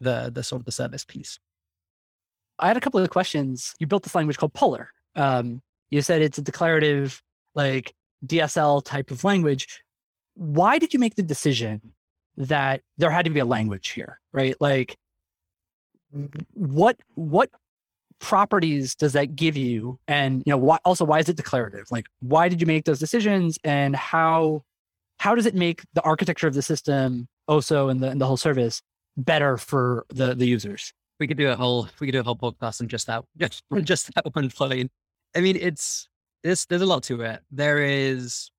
[0.00, 1.38] the the sort of the service piece.
[2.58, 3.74] I had a couple of questions.
[3.78, 4.90] You built this language called Polar.
[5.16, 7.22] Um, you said it's a declarative,
[7.54, 7.94] like
[8.26, 9.82] DSL type of language.
[10.34, 11.80] Why did you make the decision
[12.36, 14.56] that there had to be a language here, right?
[14.60, 14.96] Like,
[16.52, 17.50] what what
[18.18, 19.98] properties does that give you?
[20.08, 21.86] And you know why, also why is it declarative?
[21.90, 23.58] Like why did you make those decisions?
[23.64, 24.62] And how
[25.18, 28.36] how does it make the architecture of the system oso and the, and the whole
[28.36, 28.82] service
[29.16, 30.92] better for the the users?
[31.20, 33.62] We could do a whole we could do a whole podcast on just that just
[33.82, 34.88] just that one plugin
[35.36, 36.08] i mean it's
[36.42, 37.40] there's there's a lot to it.
[37.50, 38.50] There is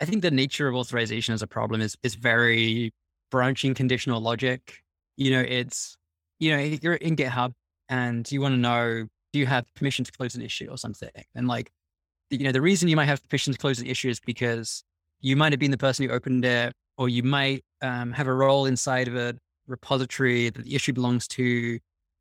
[0.00, 2.92] i think the nature of authorization as a problem is is very
[3.30, 4.82] branching conditional logic
[5.16, 5.96] you know it's
[6.38, 7.52] you know you're in github
[7.88, 11.10] and you want to know do you have permission to close an issue or something?
[11.34, 11.70] And like,
[12.30, 14.84] you know, the reason you might have permission to close an issue is because
[15.20, 18.32] you might have been the person who opened it, or you might um, have a
[18.32, 19.34] role inside of a
[19.66, 21.78] repository that the issue belongs to.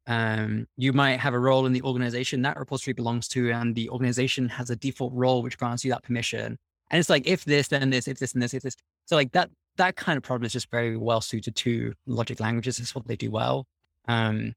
[0.07, 3.89] Um, you might have a role in the organization that repository belongs to, and the
[3.89, 6.57] organization has a default role which grants you that permission.
[6.89, 8.75] And it's like if this, then this, if this, and this, if this.
[9.05, 12.79] So like that that kind of problem is just very well suited to logic languages.
[12.79, 13.65] It's what they do well.
[14.07, 14.53] Um,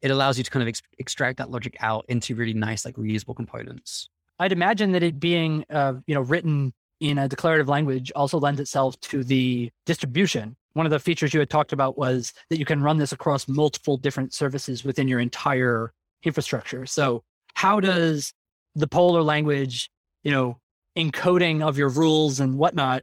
[0.00, 2.96] it allows you to kind of ex- extract that logic out into really nice, like
[2.96, 4.08] reusable components.
[4.38, 8.60] I'd imagine that it being, uh, you know, written in a declarative language also lends
[8.60, 10.56] itself to the distribution.
[10.72, 13.46] One of the features you had talked about was that you can run this across
[13.46, 15.92] multiple different services within your entire
[16.24, 16.86] infrastructure.
[16.86, 17.22] So,
[17.54, 18.32] how does
[18.74, 19.90] the Polar language,
[20.24, 20.58] you know,
[20.96, 23.02] encoding of your rules and whatnot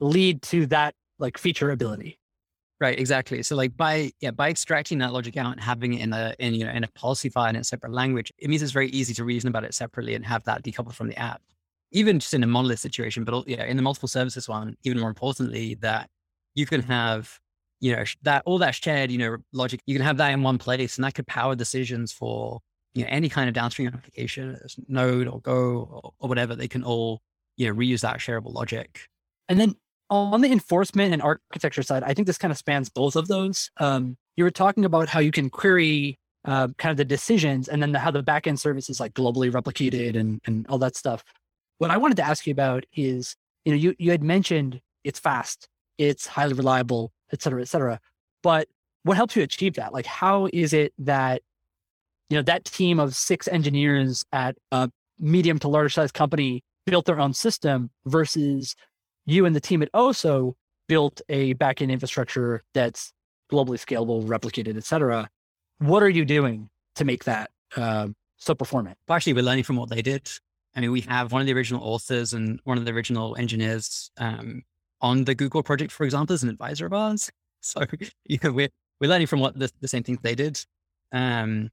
[0.00, 2.18] lead to that like feature ability?
[2.78, 3.42] Right, exactly.
[3.42, 6.54] So like by yeah, by extracting that logic out and having it in a in
[6.54, 9.14] you know in a policy file in a separate language, it means it's very easy
[9.14, 11.40] to reason about it separately and have that decoupled from the app.
[11.92, 15.08] Even just in a monolith situation, but yeah, in the multiple services one, even more
[15.08, 16.10] importantly, that
[16.54, 17.38] you can have
[17.80, 20.58] you know that all that shared you know logic, you can have that in one
[20.58, 22.60] place, and that could power decisions for
[22.94, 26.54] you know any kind of downstream application, Node or Go or, or whatever.
[26.54, 27.22] They can all
[27.56, 29.00] you know reuse that shareable logic.
[29.48, 29.76] And then
[30.08, 33.70] on the enforcement and architecture side, I think this kind of spans both of those.
[33.78, 37.82] Um, you were talking about how you can query uh, kind of the decisions and
[37.82, 41.24] then the, how the backend service is like globally replicated and, and all that stuff.
[41.78, 45.18] What I wanted to ask you about is, you know, you, you had mentioned it's
[45.18, 45.66] fast,
[45.98, 47.98] it's highly reliable, et cetera, et cetera.
[48.42, 48.68] But
[49.02, 49.92] what helps you achieve that?
[49.92, 51.42] Like, how is it that,
[52.30, 57.06] you know, that team of six engineers at a medium to large size company built
[57.06, 58.76] their own system versus
[59.26, 60.54] you and the team at Oso
[60.88, 63.12] built a backend infrastructure that's
[63.50, 65.28] globally scalable, replicated, et cetera.
[65.78, 68.96] What are you doing to make that uh, so performant?
[69.06, 70.30] Partially, we're learning from what they did.
[70.74, 74.10] I mean, we have one of the original authors and one of the original engineers
[74.18, 74.62] um,
[75.00, 77.30] on the Google project, for example, as an advisor of ours.
[77.62, 77.80] So,
[78.26, 78.68] you know, we're,
[79.00, 80.64] we're learning from what the, the same things they did.
[81.10, 81.70] Um,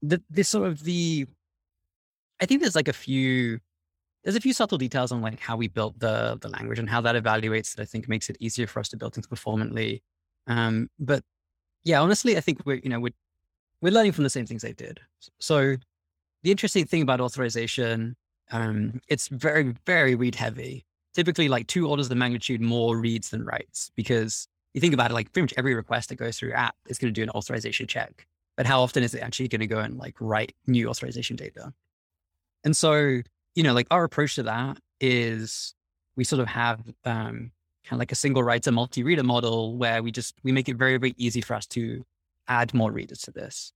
[0.00, 1.26] the, this sort of the,
[2.40, 3.58] I think there's like a few
[4.24, 7.00] there's a few subtle details on like how we built the the language and how
[7.02, 10.02] that evaluates that I think makes it easier for us to build things performantly.
[10.46, 11.22] Um, but
[11.84, 13.12] yeah, honestly, I think we're you know we're
[13.82, 15.00] we're learning from the same things they did.
[15.38, 15.76] So
[16.42, 18.16] the interesting thing about authorization,
[18.50, 20.86] um, it's very very read heavy.
[21.12, 25.14] Typically, like two orders of magnitude more reads than writes because you think about it,
[25.14, 27.86] like pretty much every request that goes through app is going to do an authorization
[27.86, 28.26] check.
[28.56, 31.72] But how often is it actually going to go and like write new authorization data?
[32.64, 33.20] And so
[33.54, 35.74] you know, like our approach to that is
[36.16, 37.50] we sort of have um,
[37.84, 40.96] kind of like a single writer multi-reader model where we just we make it very
[40.96, 42.04] very easy for us to
[42.48, 43.72] add more readers to this.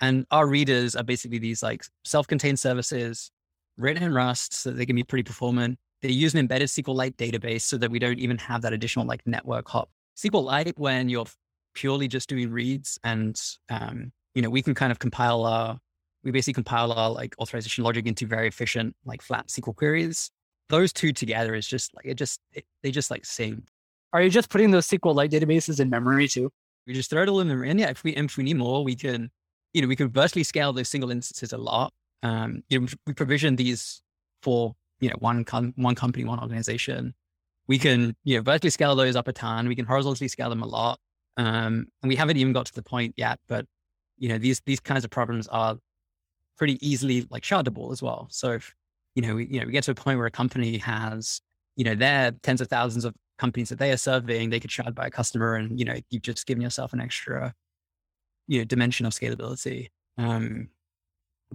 [0.00, 3.30] And our readers are basically these like self-contained services
[3.76, 5.78] written in rust so they can be pretty performant.
[6.02, 9.22] They use an embedded sqlite database so that we don't even have that additional like
[9.26, 9.90] network hop.
[10.16, 11.26] Sqlite when you're
[11.74, 15.78] purely just doing reads and um, you know we can kind of compile our
[16.24, 20.30] we basically compile our like authorization logic into very efficient, like flat SQL queries.
[20.68, 23.64] Those two together is just like, it just, it, they just like sing.
[24.12, 26.50] Are you just putting those SQLite databases in memory too?
[26.86, 27.70] We just throw it all in memory.
[27.70, 29.30] And yeah, if we, if we need more, we can,
[29.72, 31.92] you know, we can virtually scale those single instances a lot.
[32.22, 34.02] Um, you know, we provision these
[34.42, 37.14] for, you know, one, com- one company, one organization.
[37.66, 39.68] We can, you know, vertically scale those up a ton.
[39.68, 41.00] We can horizontally scale them a lot.
[41.36, 43.66] Um, and we haven't even got to the point yet, but
[44.18, 45.78] you know, these, these kinds of problems are
[46.62, 48.28] pretty easily like shardable as well.
[48.30, 48.72] So if,
[49.16, 51.40] you know, we, you know, we get to a point where a company has,
[51.74, 54.94] you know, their tens of thousands of companies that they are serving, they could shard
[54.94, 57.52] by a customer and, you know, you've just given yourself an extra,
[58.46, 59.88] you know, dimension of scalability.
[60.18, 60.68] Um,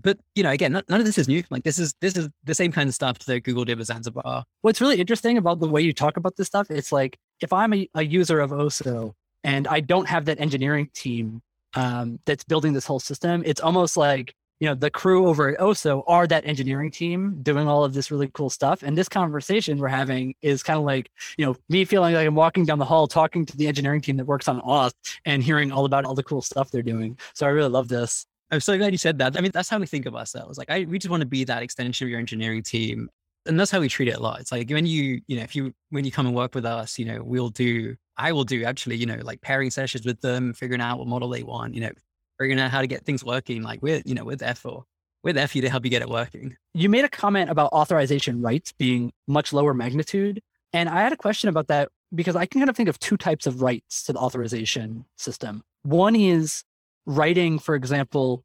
[0.02, 1.42] but you know, again, none of this is new.
[1.50, 4.44] Like this is this is the same kind of stuff that Google did with Zanzibar.
[4.62, 7.74] What's really interesting about the way you talk about this stuff, it's like if I'm
[7.74, 9.14] a, a user of Oso
[9.46, 11.42] and I don't have that engineering team
[11.76, 15.60] um, that's building this whole system, it's almost like you know the crew over at
[15.60, 18.84] Oso are that engineering team doing all of this really cool stuff.
[18.84, 22.36] And this conversation we're having is kind of like you know me feeling like I'm
[22.36, 24.94] walking down the hall talking to the engineering team that works on Auth
[25.26, 27.18] and hearing all about all the cool stuff they're doing.
[27.34, 28.26] So I really love this.
[28.52, 29.38] I'm so glad you said that.
[29.38, 30.58] I mean, that's how we think of ourselves.
[30.58, 33.10] Like, I we just want to be that extension of your engineering team,
[33.46, 34.40] and that's how we treat it a lot.
[34.40, 36.98] It's like when you, you know, if you when you come and work with us,
[36.98, 40.54] you know, we'll do, I will do actually, you know, like pairing sessions with them,
[40.54, 41.92] figuring out what model they want, you know,
[42.40, 43.64] figuring out how to get things working.
[43.64, 44.84] Like we're, you know, with F4,
[45.24, 46.56] with F you to help you get it working.
[46.74, 50.42] You made a comment about authorization rights being much lower magnitude,
[50.74, 53.18] and I had a question about that because I can kind of think of two
[53.18, 55.64] types of rights to the authorization system.
[55.84, 56.64] One is
[57.06, 58.44] writing, for example,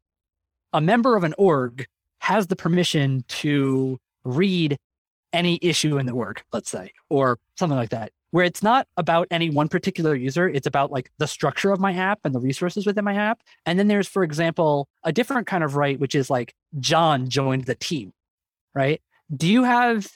[0.73, 1.87] a member of an org
[2.21, 4.77] has the permission to read
[5.33, 9.29] any issue in the org, let's say, or something like that, where it's not about
[9.31, 10.49] any one particular user.
[10.49, 13.41] It's about like the structure of my app and the resources within my app.
[13.65, 17.65] And then there's, for example, a different kind of write, which is like John joined
[17.65, 18.13] the team,
[18.75, 19.01] right?
[19.35, 20.09] Do you have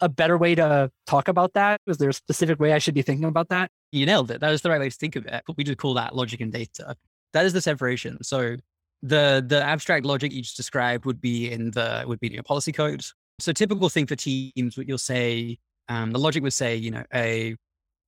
[0.00, 1.80] a better way to talk about that?
[1.86, 3.70] Is there a specific way I should be thinking about that?
[3.92, 4.40] You nailed it.
[4.40, 5.42] That is the right way to think of it.
[5.56, 6.96] We just call that logic and data
[7.36, 8.22] that is the separation.
[8.22, 8.56] So
[9.02, 12.42] the the abstract logic you just described would be in the would be in your
[12.42, 13.04] policy code.
[13.38, 17.04] So typical thing for teams, what you'll say, um, the logic would say, you know,
[17.14, 17.56] a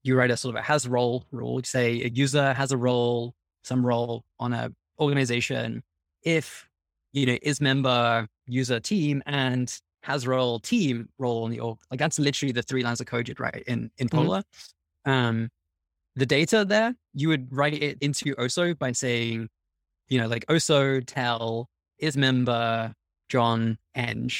[0.02, 1.58] you write a sort of a has role rule.
[1.58, 5.82] You say a user has a role, some role on a organization.
[6.22, 6.68] If
[7.12, 12.00] you know is member user team and has role team role on the org, like
[12.00, 14.16] that's literally the three lines of code you'd write in in mm-hmm.
[14.16, 14.42] Polar.
[15.06, 15.10] Mm-hmm.
[15.10, 15.50] Um,
[16.18, 19.48] the data there, you would write it into OSO by saying,
[20.08, 22.92] you know, like OSO tell is member
[23.28, 24.30] John Eng.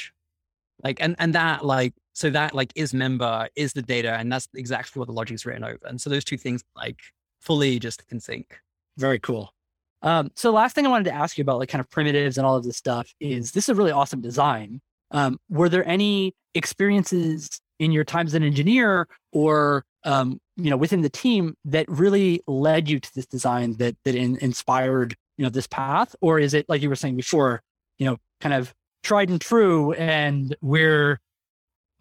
[0.83, 4.15] Like, and, and that like, so that like is member is the data.
[4.15, 5.79] And that's exactly what the logic is written over.
[5.85, 6.99] And so those two things like
[7.39, 8.59] fully just in sync.
[8.97, 9.53] Very cool.
[10.01, 12.45] Um, so last thing I wanted to ask you about like kind of primitives and
[12.45, 14.81] all of this stuff is this is a really awesome design.
[15.11, 20.77] Um, were there any experiences in your time as an engineer or um, you know
[20.77, 25.43] within the team that really led you to this design that that in, inspired you
[25.43, 27.61] know this path or is it like you were saying before
[27.97, 31.19] you know kind of tried and true and we're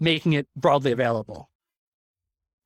[0.00, 1.48] making it broadly available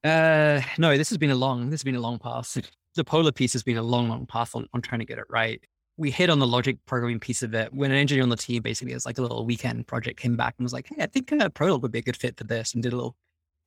[0.04, 2.58] uh no this has been a long this has been a long path
[2.94, 5.24] the polar piece has been a long long path on, on trying to get it
[5.28, 5.62] right
[5.96, 8.62] we hit on the logic programming piece of it when an engineer on the team
[8.62, 11.32] basically as like a little weekend project came back and was like hey i think
[11.32, 13.16] uh, prolog would be a good fit for this and did a little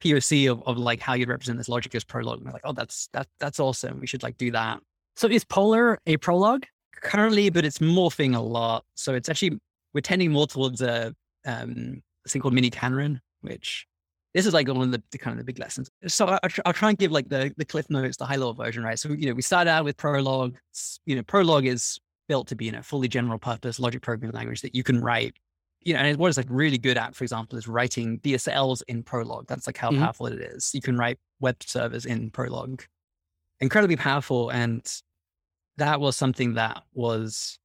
[0.04, 2.38] POC of, of like how you'd represent this logic as Prolog.
[2.38, 4.00] And I'm like, oh, that's that that's awesome.
[4.00, 4.80] We should like do that.
[5.16, 6.66] So is Polar a Prolog?
[7.02, 8.84] Currently, but it's morphing a lot.
[8.96, 9.60] So it's actually
[9.94, 11.14] we're tending more towards a
[11.46, 13.88] um thing called miniKanren, which
[14.34, 15.90] this is like one of the, the kind of the big lessons.
[16.08, 18.84] So I, will try and give like the the cliff notes, the high level version,
[18.84, 19.00] right?
[19.00, 20.56] So you know we started out with Prolog.
[21.06, 24.62] You know, Prolog is built to be in a fully general purpose logic programming language
[24.62, 25.36] that you can write
[25.86, 29.04] you know, and what it's like really good at, for example, is writing DSLs in
[29.04, 29.48] Prolog.
[29.48, 30.04] That's like how mm-hmm.
[30.04, 30.72] powerful it is.
[30.74, 32.84] You can write web servers in Prolog.
[33.62, 34.50] Incredibly powerful.
[34.50, 34.84] And
[35.78, 37.60] that was something that was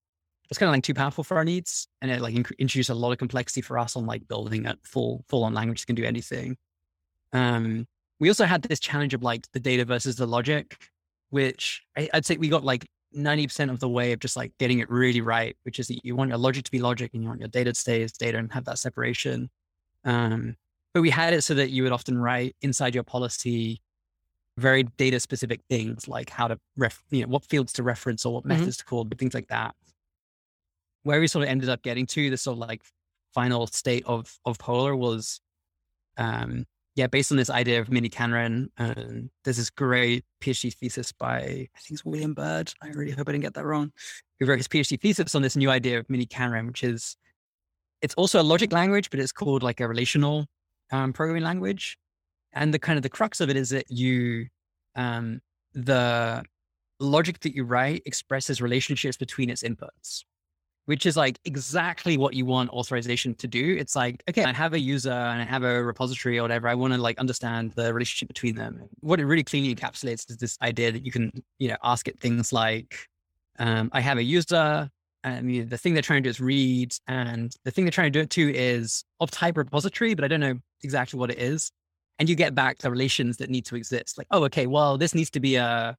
[0.51, 1.89] was kind of like too powerful for our needs.
[2.03, 4.77] And it like inc- introduced a lot of complexity for us on like building a
[4.85, 6.57] full, full on language that can do anything.
[7.33, 7.87] Um,
[8.19, 10.77] we also had this challenge of like the data versus the logic,
[11.31, 12.87] which I, I'd say we got like
[13.17, 16.15] 90% of the way of just like getting it really right, which is that you
[16.15, 18.37] want your logic to be logic and you want your data to stay as data
[18.37, 19.49] and have that separation.
[20.05, 20.57] Um,
[20.93, 23.81] but we had it so that you would often write inside your policy
[24.59, 28.35] very data specific things like how to ref, you know, what fields to reference or
[28.35, 28.59] what mm-hmm.
[28.59, 29.75] methods to call, things like that.
[31.03, 32.83] Where we sort of ended up getting to the sort of like
[33.35, 35.41] final state of of Polar was
[36.19, 41.39] um, yeah, based on this idea of miniKanren, um, there's this great PhD thesis by
[41.39, 42.73] I think it's William Byrd.
[42.83, 43.93] I really hope I didn't get that wrong.
[44.39, 47.17] Who wrote his PhD thesis on this new idea of miniKanren, which is
[48.03, 50.47] it's also a logic language, but it's called like a relational
[50.91, 51.97] um, programming language.
[52.53, 54.49] And the kind of the crux of it is that you
[54.97, 55.41] um,
[55.73, 56.43] the
[56.99, 60.25] logic that you write expresses relationships between its inputs.
[60.87, 63.77] Which is like exactly what you want authorization to do.
[63.79, 66.69] It's like, okay, I have a user and I have a repository or whatever.
[66.69, 68.83] I want to like understand the relationship between them.
[69.01, 72.19] What it really cleanly encapsulates is this idea that you can, you know, ask it
[72.21, 73.07] things like,
[73.59, 74.91] um, I have a user
[75.23, 77.93] and you know, the thing they're trying to do is read and the thing they're
[77.93, 81.31] trying to do it to is of type repository, but I don't know exactly what
[81.31, 81.71] it is.
[82.19, 84.19] And you get back the relations that need to exist.
[84.19, 85.97] Like, oh, okay, well, this needs to be a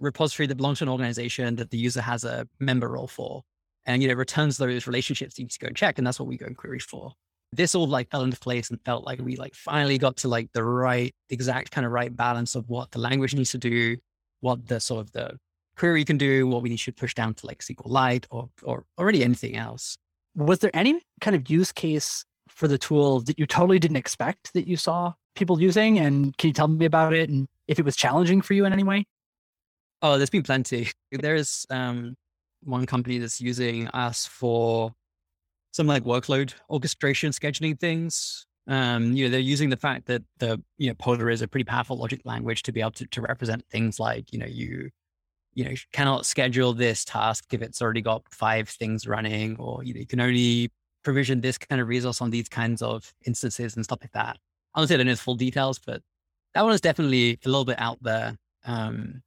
[0.00, 3.42] repository that belongs to an organization that the user has a member role for
[3.86, 6.28] and you know returns those relationships you need to go and check and that's what
[6.28, 7.12] we go and query for.
[7.54, 10.50] This all like fell into place and felt like we like finally got to like
[10.52, 13.96] the right exact kind of right balance of what the language needs to do
[14.42, 15.38] what the sort of the
[15.76, 19.24] query can do what we need to push down to like sqlite or or already
[19.24, 19.96] anything else.
[20.36, 24.52] Was there any kind of use case for the tool that you totally didn't expect
[24.52, 25.98] that you saw people using?
[25.98, 28.72] And can you tell me about it and if it was challenging for you in
[28.72, 29.06] any way?
[30.02, 30.90] Oh there's been plenty.
[31.10, 32.16] There's um
[32.62, 34.94] one company that's using us for
[35.72, 38.46] some like workload orchestration scheduling things.
[38.68, 41.64] Um, you know, they're using the fact that the you know Polar is a pretty
[41.64, 44.90] powerful logic language to be able to, to represent things like you know you
[45.54, 49.94] you know cannot schedule this task if it's already got five things running, or you
[49.94, 50.70] know you can only
[51.02, 54.38] provision this kind of resource on these kinds of instances and stuff like that.
[54.74, 56.00] I don't say know the full details, but
[56.54, 58.36] that one is definitely a little bit out there.
[58.64, 59.22] Um,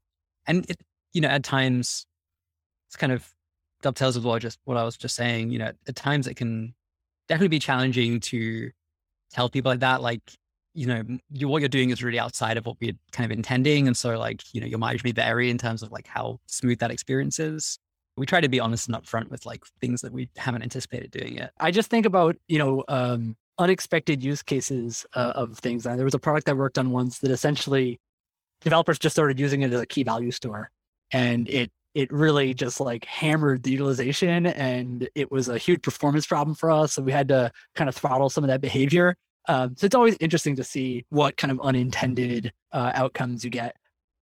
[0.47, 0.79] and it,
[1.13, 2.05] you know, at times
[2.95, 3.29] it's kind of
[3.81, 5.51] dovetails with what I just what I was just saying.
[5.51, 6.73] You know, at times it can
[7.27, 8.71] definitely be challenging to
[9.31, 10.21] tell people like that, like
[10.73, 13.87] you know, you, what you're doing is really outside of what we're kind of intending,
[13.87, 16.79] and so like you know, your mileage may vary in terms of like how smooth
[16.79, 17.77] that experience is.
[18.17, 21.35] We try to be honest and upfront with like things that we haven't anticipated doing
[21.35, 21.51] yet.
[21.59, 25.85] I just think about you know um, unexpected use cases uh, of things.
[25.85, 27.99] And there was a product I worked on once that essentially
[28.61, 30.71] developers just started using it as a key value store,
[31.11, 36.27] and it it really just like hammered the utilization and it was a huge performance
[36.27, 36.93] problem for us.
[36.93, 39.15] So we had to kind of throttle some of that behavior.
[39.47, 43.75] Um, so it's always interesting to see what kind of unintended uh, outcomes you get.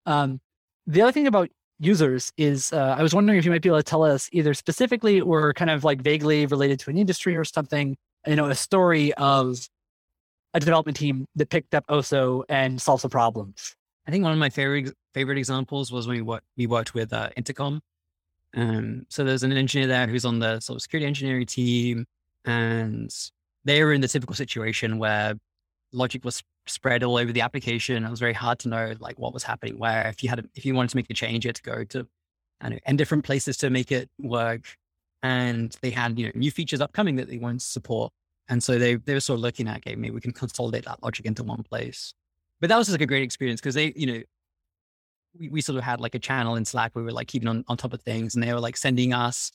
[0.06, 0.40] Um,
[0.86, 1.48] the other thing about
[1.80, 4.54] users is uh, I was wondering if you might be able to tell us either
[4.54, 7.96] specifically or kind of like vaguely related to an industry or something,
[8.26, 9.68] you know, a story of
[10.52, 13.74] a development team that picked up Oso and solved some problems.
[14.06, 17.12] I think one of my favorite favorite examples was when we worked, we worked with
[17.12, 17.80] uh, Intercom.
[18.56, 22.06] Um, so there's an engineer there who's on the sort of security engineering team,
[22.44, 23.12] and
[23.64, 25.34] they were in the typical situation where
[25.92, 28.04] logic was spread all over the application.
[28.04, 30.08] It was very hard to know like what was happening where.
[30.08, 32.06] If you had, if you wanted to make a change, you had to go to,
[32.60, 34.76] and different places to make it work.
[35.22, 38.12] And they had you know new features upcoming that they wanted to support,
[38.48, 41.02] and so they they were sort of looking at, okay, maybe we can consolidate that
[41.02, 42.14] logic into one place
[42.64, 44.22] but that was just like a great experience because they, you know,
[45.38, 47.48] we, we sort of had like a channel in Slack where we were like keeping
[47.48, 49.50] on, on top of things and they were like sending us,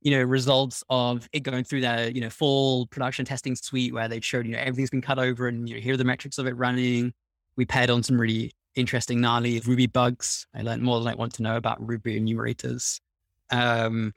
[0.00, 4.08] you know, results of it going through their, you know, full production testing suite where
[4.08, 6.38] they showed, you know, everything's been cut over and, you know, here are the metrics
[6.38, 7.12] of it running.
[7.56, 10.46] We paired on some really interesting, gnarly Ruby bugs.
[10.54, 13.00] I learned more than I want to know about Ruby enumerators.
[13.50, 14.12] Um,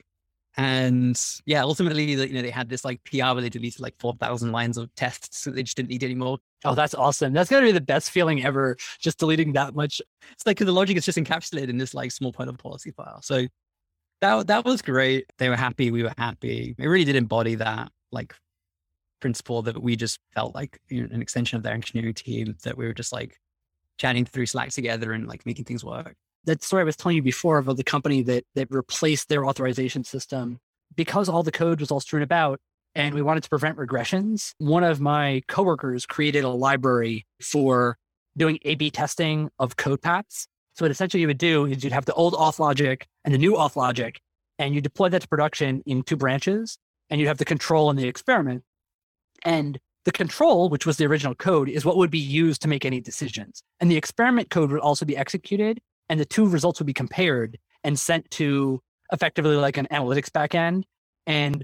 [0.57, 4.51] and yeah, ultimately, you know, they had this like PR where they deleted like 4,000
[4.51, 5.37] lines of tests.
[5.43, 6.39] So they just didn't need anymore.
[6.65, 7.31] Oh, that's awesome.
[7.31, 8.75] That's going to be the best feeling ever.
[8.99, 10.01] Just deleting that much.
[10.31, 12.89] It's like cause the logic is just encapsulated in this like small point of policy
[12.89, 13.21] file.
[13.21, 13.45] So
[14.21, 15.25] that, that was great.
[15.37, 15.91] They were happy.
[15.91, 16.75] We were happy.
[16.75, 18.33] It really did embody that like
[19.21, 22.75] principle that we just felt like you know, an extension of their engineering team that
[22.75, 23.39] we were just like
[23.99, 26.15] chatting through Slack together and like making things work
[26.47, 30.03] that story I was telling you before about the company that that replaced their authorization
[30.03, 30.59] system
[30.95, 32.59] because all the code was all strewn about
[32.95, 34.53] and we wanted to prevent regressions.
[34.57, 37.97] One of my coworkers created a library for
[38.35, 40.47] doing A/B testing of code paths.
[40.73, 43.37] So what essentially you would do is you'd have the old auth logic and the
[43.37, 44.19] new auth logic,
[44.57, 46.77] and you deploy that to production in two branches,
[47.09, 48.63] and you'd have the control and the experiment.
[49.43, 52.85] And the control, which was the original code, is what would be used to make
[52.85, 53.63] any decisions.
[53.79, 57.57] And the experiment code would also be executed and the two results would be compared
[57.83, 58.81] and sent to
[59.11, 60.83] effectively like an analytics backend.
[61.25, 61.63] And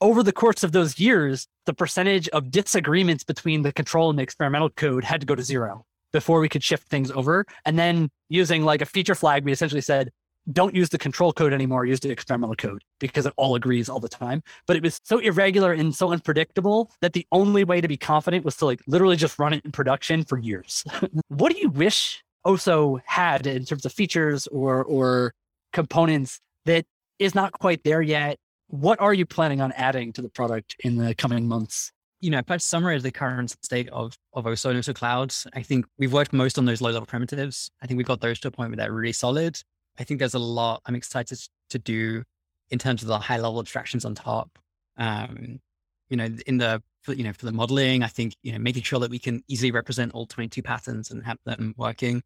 [0.00, 4.22] over the course of those years, the percentage of disagreements between the control and the
[4.22, 7.44] experimental code had to go to zero before we could shift things over.
[7.64, 10.10] And then using like a feature flag, we essentially said,
[10.52, 13.98] don't use the control code anymore, use the experimental code because it all agrees all
[13.98, 14.42] the time.
[14.66, 18.44] But it was so irregular and so unpredictable that the only way to be confident
[18.44, 20.84] was to like literally just run it in production for years.
[21.28, 25.34] what do you wish Oso had in terms of features or or
[25.72, 26.84] components that
[27.18, 28.38] is not quite there yet.
[28.68, 31.92] What are you planning on adding to the product in the coming months?
[32.20, 35.86] You know, I summarize the current state of of Oso and Oso Clouds, I think
[35.98, 37.70] we've worked most on those low level primitives.
[37.82, 39.60] I think we've got those to a point where they're really solid.
[39.98, 41.38] I think there's a lot I'm excited
[41.70, 42.22] to do
[42.70, 44.58] in terms of the high level abstractions on top.
[44.96, 45.60] Um,
[46.08, 49.00] you know, in the you know for the modeling, I think you know making sure
[49.00, 52.22] that we can easily represent all 22 patterns and have them working.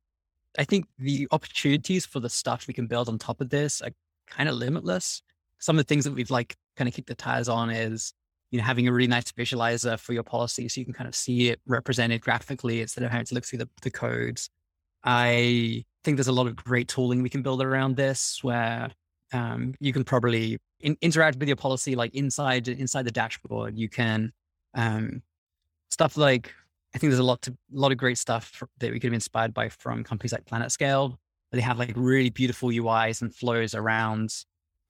[0.58, 3.90] I think the opportunities for the stuff we can build on top of this are
[4.28, 5.22] kind of limitless.
[5.58, 8.12] Some of the things that we've like kind of kicked the tires on is
[8.50, 11.14] you know having a really nice visualizer for your policy so you can kind of
[11.14, 14.50] see it represented graphically instead of having to look through the, the codes.
[15.04, 18.90] I think there's a lot of great tooling we can build around this where
[19.32, 23.78] um, you can probably in, interact with your policy like inside inside the dashboard.
[23.78, 24.32] You can
[24.74, 25.22] um,
[25.90, 26.52] stuff like
[26.94, 29.14] I think there's a lot to a lot of great stuff that we could have
[29.14, 31.16] inspired by from companies like PlanetScale.
[31.52, 34.32] They have like really beautiful UIs and flows around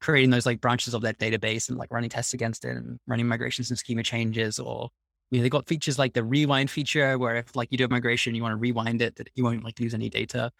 [0.00, 3.26] creating those like branches of that database and like running tests against it and running
[3.26, 4.88] migrations and schema changes or
[5.30, 7.88] you know, they got features like the rewind feature where if like you do a
[7.88, 10.50] migration, you want to rewind it, that you won't like lose any data.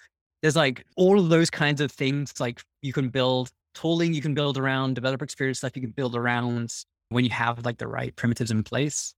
[0.42, 4.34] There's like all of those kinds of things like you can build tooling you can
[4.34, 6.74] build around developer experience stuff you can build around
[7.10, 9.14] when you have like the right primitives in place.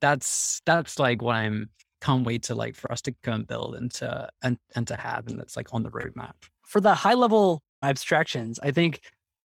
[0.00, 1.70] That's that's like what I'm
[2.00, 4.96] can't wait to like for us to go and build and to and, and to
[4.96, 6.32] have and that's like on the roadmap.
[6.66, 9.00] For the high level abstractions, I think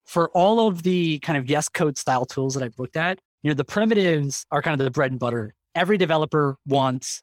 [0.05, 3.49] for all of the kind of yes code style tools that I've looked at, you
[3.49, 5.53] know, the primitives are kind of the bread and butter.
[5.75, 7.21] Every developer wants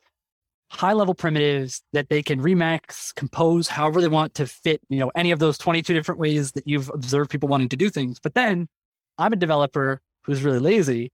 [0.71, 5.11] high level primitives that they can remix, compose however they want to fit, you know,
[5.15, 8.19] any of those 22 different ways that you've observed people wanting to do things.
[8.23, 8.69] But then
[9.17, 11.11] I'm a developer who's really lazy,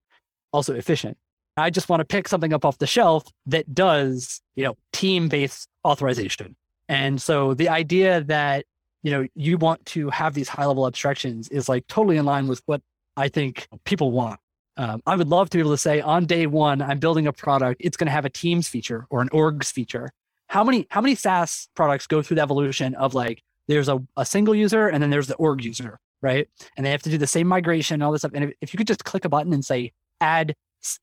[0.52, 1.16] also efficient.
[1.57, 5.28] I just want to pick something up off the shelf that does, you know, team
[5.28, 6.57] based authorization.
[6.88, 8.66] And so the idea that,
[9.02, 12.46] you know, you want to have these high level abstractions is like totally in line
[12.46, 12.82] with what
[13.16, 14.40] I think people want.
[14.76, 17.32] Um, I would love to be able to say on day one, I'm building a
[17.32, 17.80] product.
[17.84, 20.11] It's going to have a Teams feature or an Orgs feature.
[20.48, 24.26] How many how many SaaS products go through the evolution of like there's a, a
[24.26, 26.48] single user and then there's the org user, right?
[26.76, 28.32] And they have to do the same migration and all this stuff.
[28.34, 30.55] And if, if you could just click a button and say add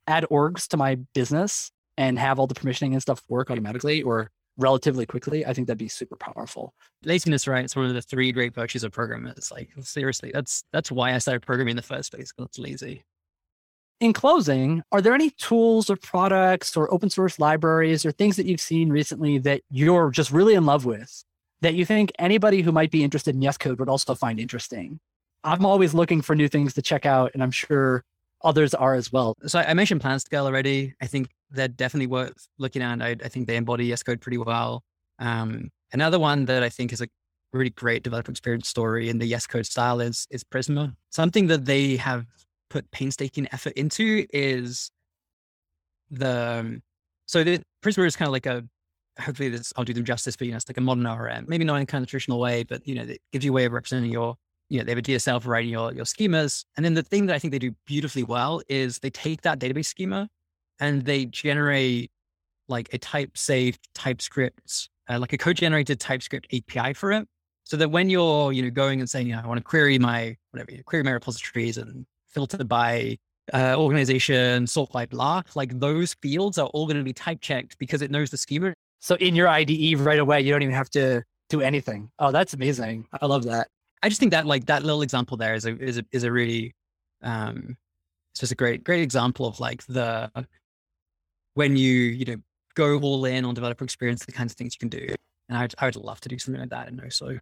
[0.08, 4.32] add orgs to my business and have all the permissioning and stuff work automatically or
[4.58, 6.74] relatively quickly, I think that'd be super powerful.
[7.04, 7.64] Laziness, right?
[7.64, 9.34] It's one of the three great virtues of programming.
[9.38, 12.60] It's like seriously, that's that's why I started programming in the first place because it's
[12.60, 13.04] lazy
[14.02, 18.48] in closing, are there any tools or products or open source libraries or things that
[18.48, 21.24] you've seen recently that you're just really in love with
[21.62, 25.00] that you think anybody who might be interested in Yes Code would also find interesting?
[25.44, 28.04] I'm always looking for new things to check out, and I'm sure
[28.44, 29.36] others are as well.
[29.46, 30.94] So I mentioned PlanetScale already.
[31.02, 33.02] I think they're definitely worth looking at.
[33.02, 34.84] I, I think they embody Yes Code pretty well.
[35.20, 37.08] Um, another one that I think is a
[37.54, 40.96] really great developer experience story in the Yes Code style is is Prisma.
[41.10, 42.26] Something that they have
[42.70, 44.92] put painstaking effort into is
[46.10, 46.82] the um,
[47.26, 48.64] so the Prisma is kind of like a
[49.20, 51.66] hopefully this I'll do them justice, but you know it's like a modern ORM, maybe
[51.66, 53.66] not in a kind of traditional way, but you know it gives you a way
[53.66, 54.38] of representing your
[54.72, 57.26] you know they have a DSL for writing your your schemas, and then the thing
[57.26, 60.30] that I think they do beautifully well is they take that database schema
[60.80, 62.09] and they generate
[62.69, 67.28] like a type safe TypeScript, uh, like a code generated TypeScript API for it.
[67.65, 69.99] So that when you're, you know, going and saying, you know, I want to query
[69.99, 73.17] my whatever, query my repositories and filter by
[73.53, 77.78] uh, organization, sort by blah, like those fields are all going to be type checked
[77.78, 78.74] because it knows the schema.
[78.99, 82.09] So in your IDE right away, you don't even have to do anything.
[82.19, 83.07] Oh, that's amazing.
[83.22, 83.67] I love that.
[84.04, 86.32] I just think that like that little example there is a is a is a
[86.32, 86.76] really
[87.22, 87.78] um
[88.34, 90.32] it's just a great great example of like the
[91.54, 92.38] when you you know
[92.76, 95.14] go all in on developer experience, the kinds of things you can do.
[95.49, 97.38] And I would, I would love to do something like that in so.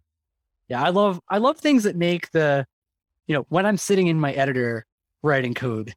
[0.68, 2.66] Yeah, I love I love things that make the
[3.30, 4.84] you know, when I'm sitting in my editor
[5.22, 5.94] writing code,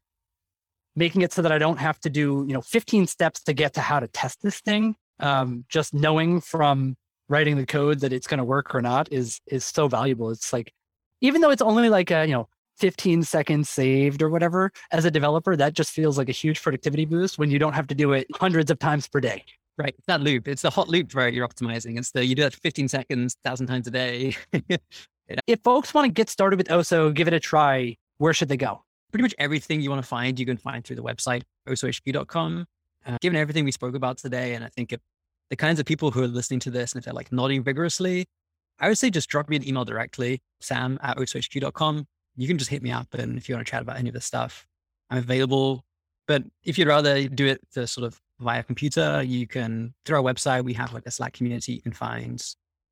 [0.95, 3.73] making it so that I don't have to do, you know, 15 steps to get
[3.73, 4.95] to how to test this thing.
[5.19, 6.95] Um, just knowing from
[7.29, 10.29] writing the code that it's going to work or not is is so valuable.
[10.29, 10.73] It's like,
[11.21, 12.47] even though it's only like a, you know,
[12.77, 17.05] 15 seconds saved or whatever, as a developer, that just feels like a huge productivity
[17.05, 19.43] boost when you don't have to do it hundreds of times per day.
[19.77, 19.95] Right.
[19.97, 20.47] It's that loop.
[20.47, 21.97] It's the hot loop where you're optimizing.
[21.97, 24.35] It's the you do that 15 seconds, thousand times a day.
[25.47, 28.57] If folks want to get started with oso give it a try, where should they
[28.57, 28.83] go?
[29.11, 32.65] Pretty much everything you want to find, you can find through the website, osohq.com.
[33.05, 34.99] Uh, given everything we spoke about today, and I think if
[35.53, 38.25] the kinds of people who are listening to this, and if they're like nodding vigorously,
[38.79, 42.07] I would say just drop me an email directly, sam at osohq.com.
[42.35, 43.13] You can just hit me up.
[43.13, 44.65] And if you want to chat about any of this stuff,
[45.11, 45.85] I'm available.
[46.27, 50.23] But if you'd rather do it the sort of via computer, you can, through our
[50.23, 52.43] website, we have like a Slack community you can find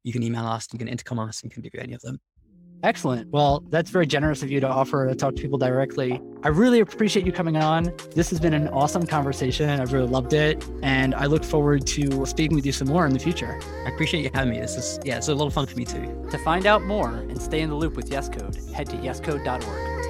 [0.03, 2.19] you can email us, you can intercom us, you can do any of them.
[2.83, 3.31] Excellent.
[3.31, 6.19] Well, that's very generous of you to offer to talk to people directly.
[6.43, 7.93] I really appreciate you coming on.
[8.15, 9.69] This has been an awesome conversation.
[9.69, 10.65] I've really loved it.
[10.81, 13.59] And I look forward to speaking with you some more in the future.
[13.85, 14.59] I appreciate you having me.
[14.59, 16.27] This is, yeah, it's a of fun for me too.
[16.31, 20.00] To find out more and stay in the loop with YesCode, head to yescode.org.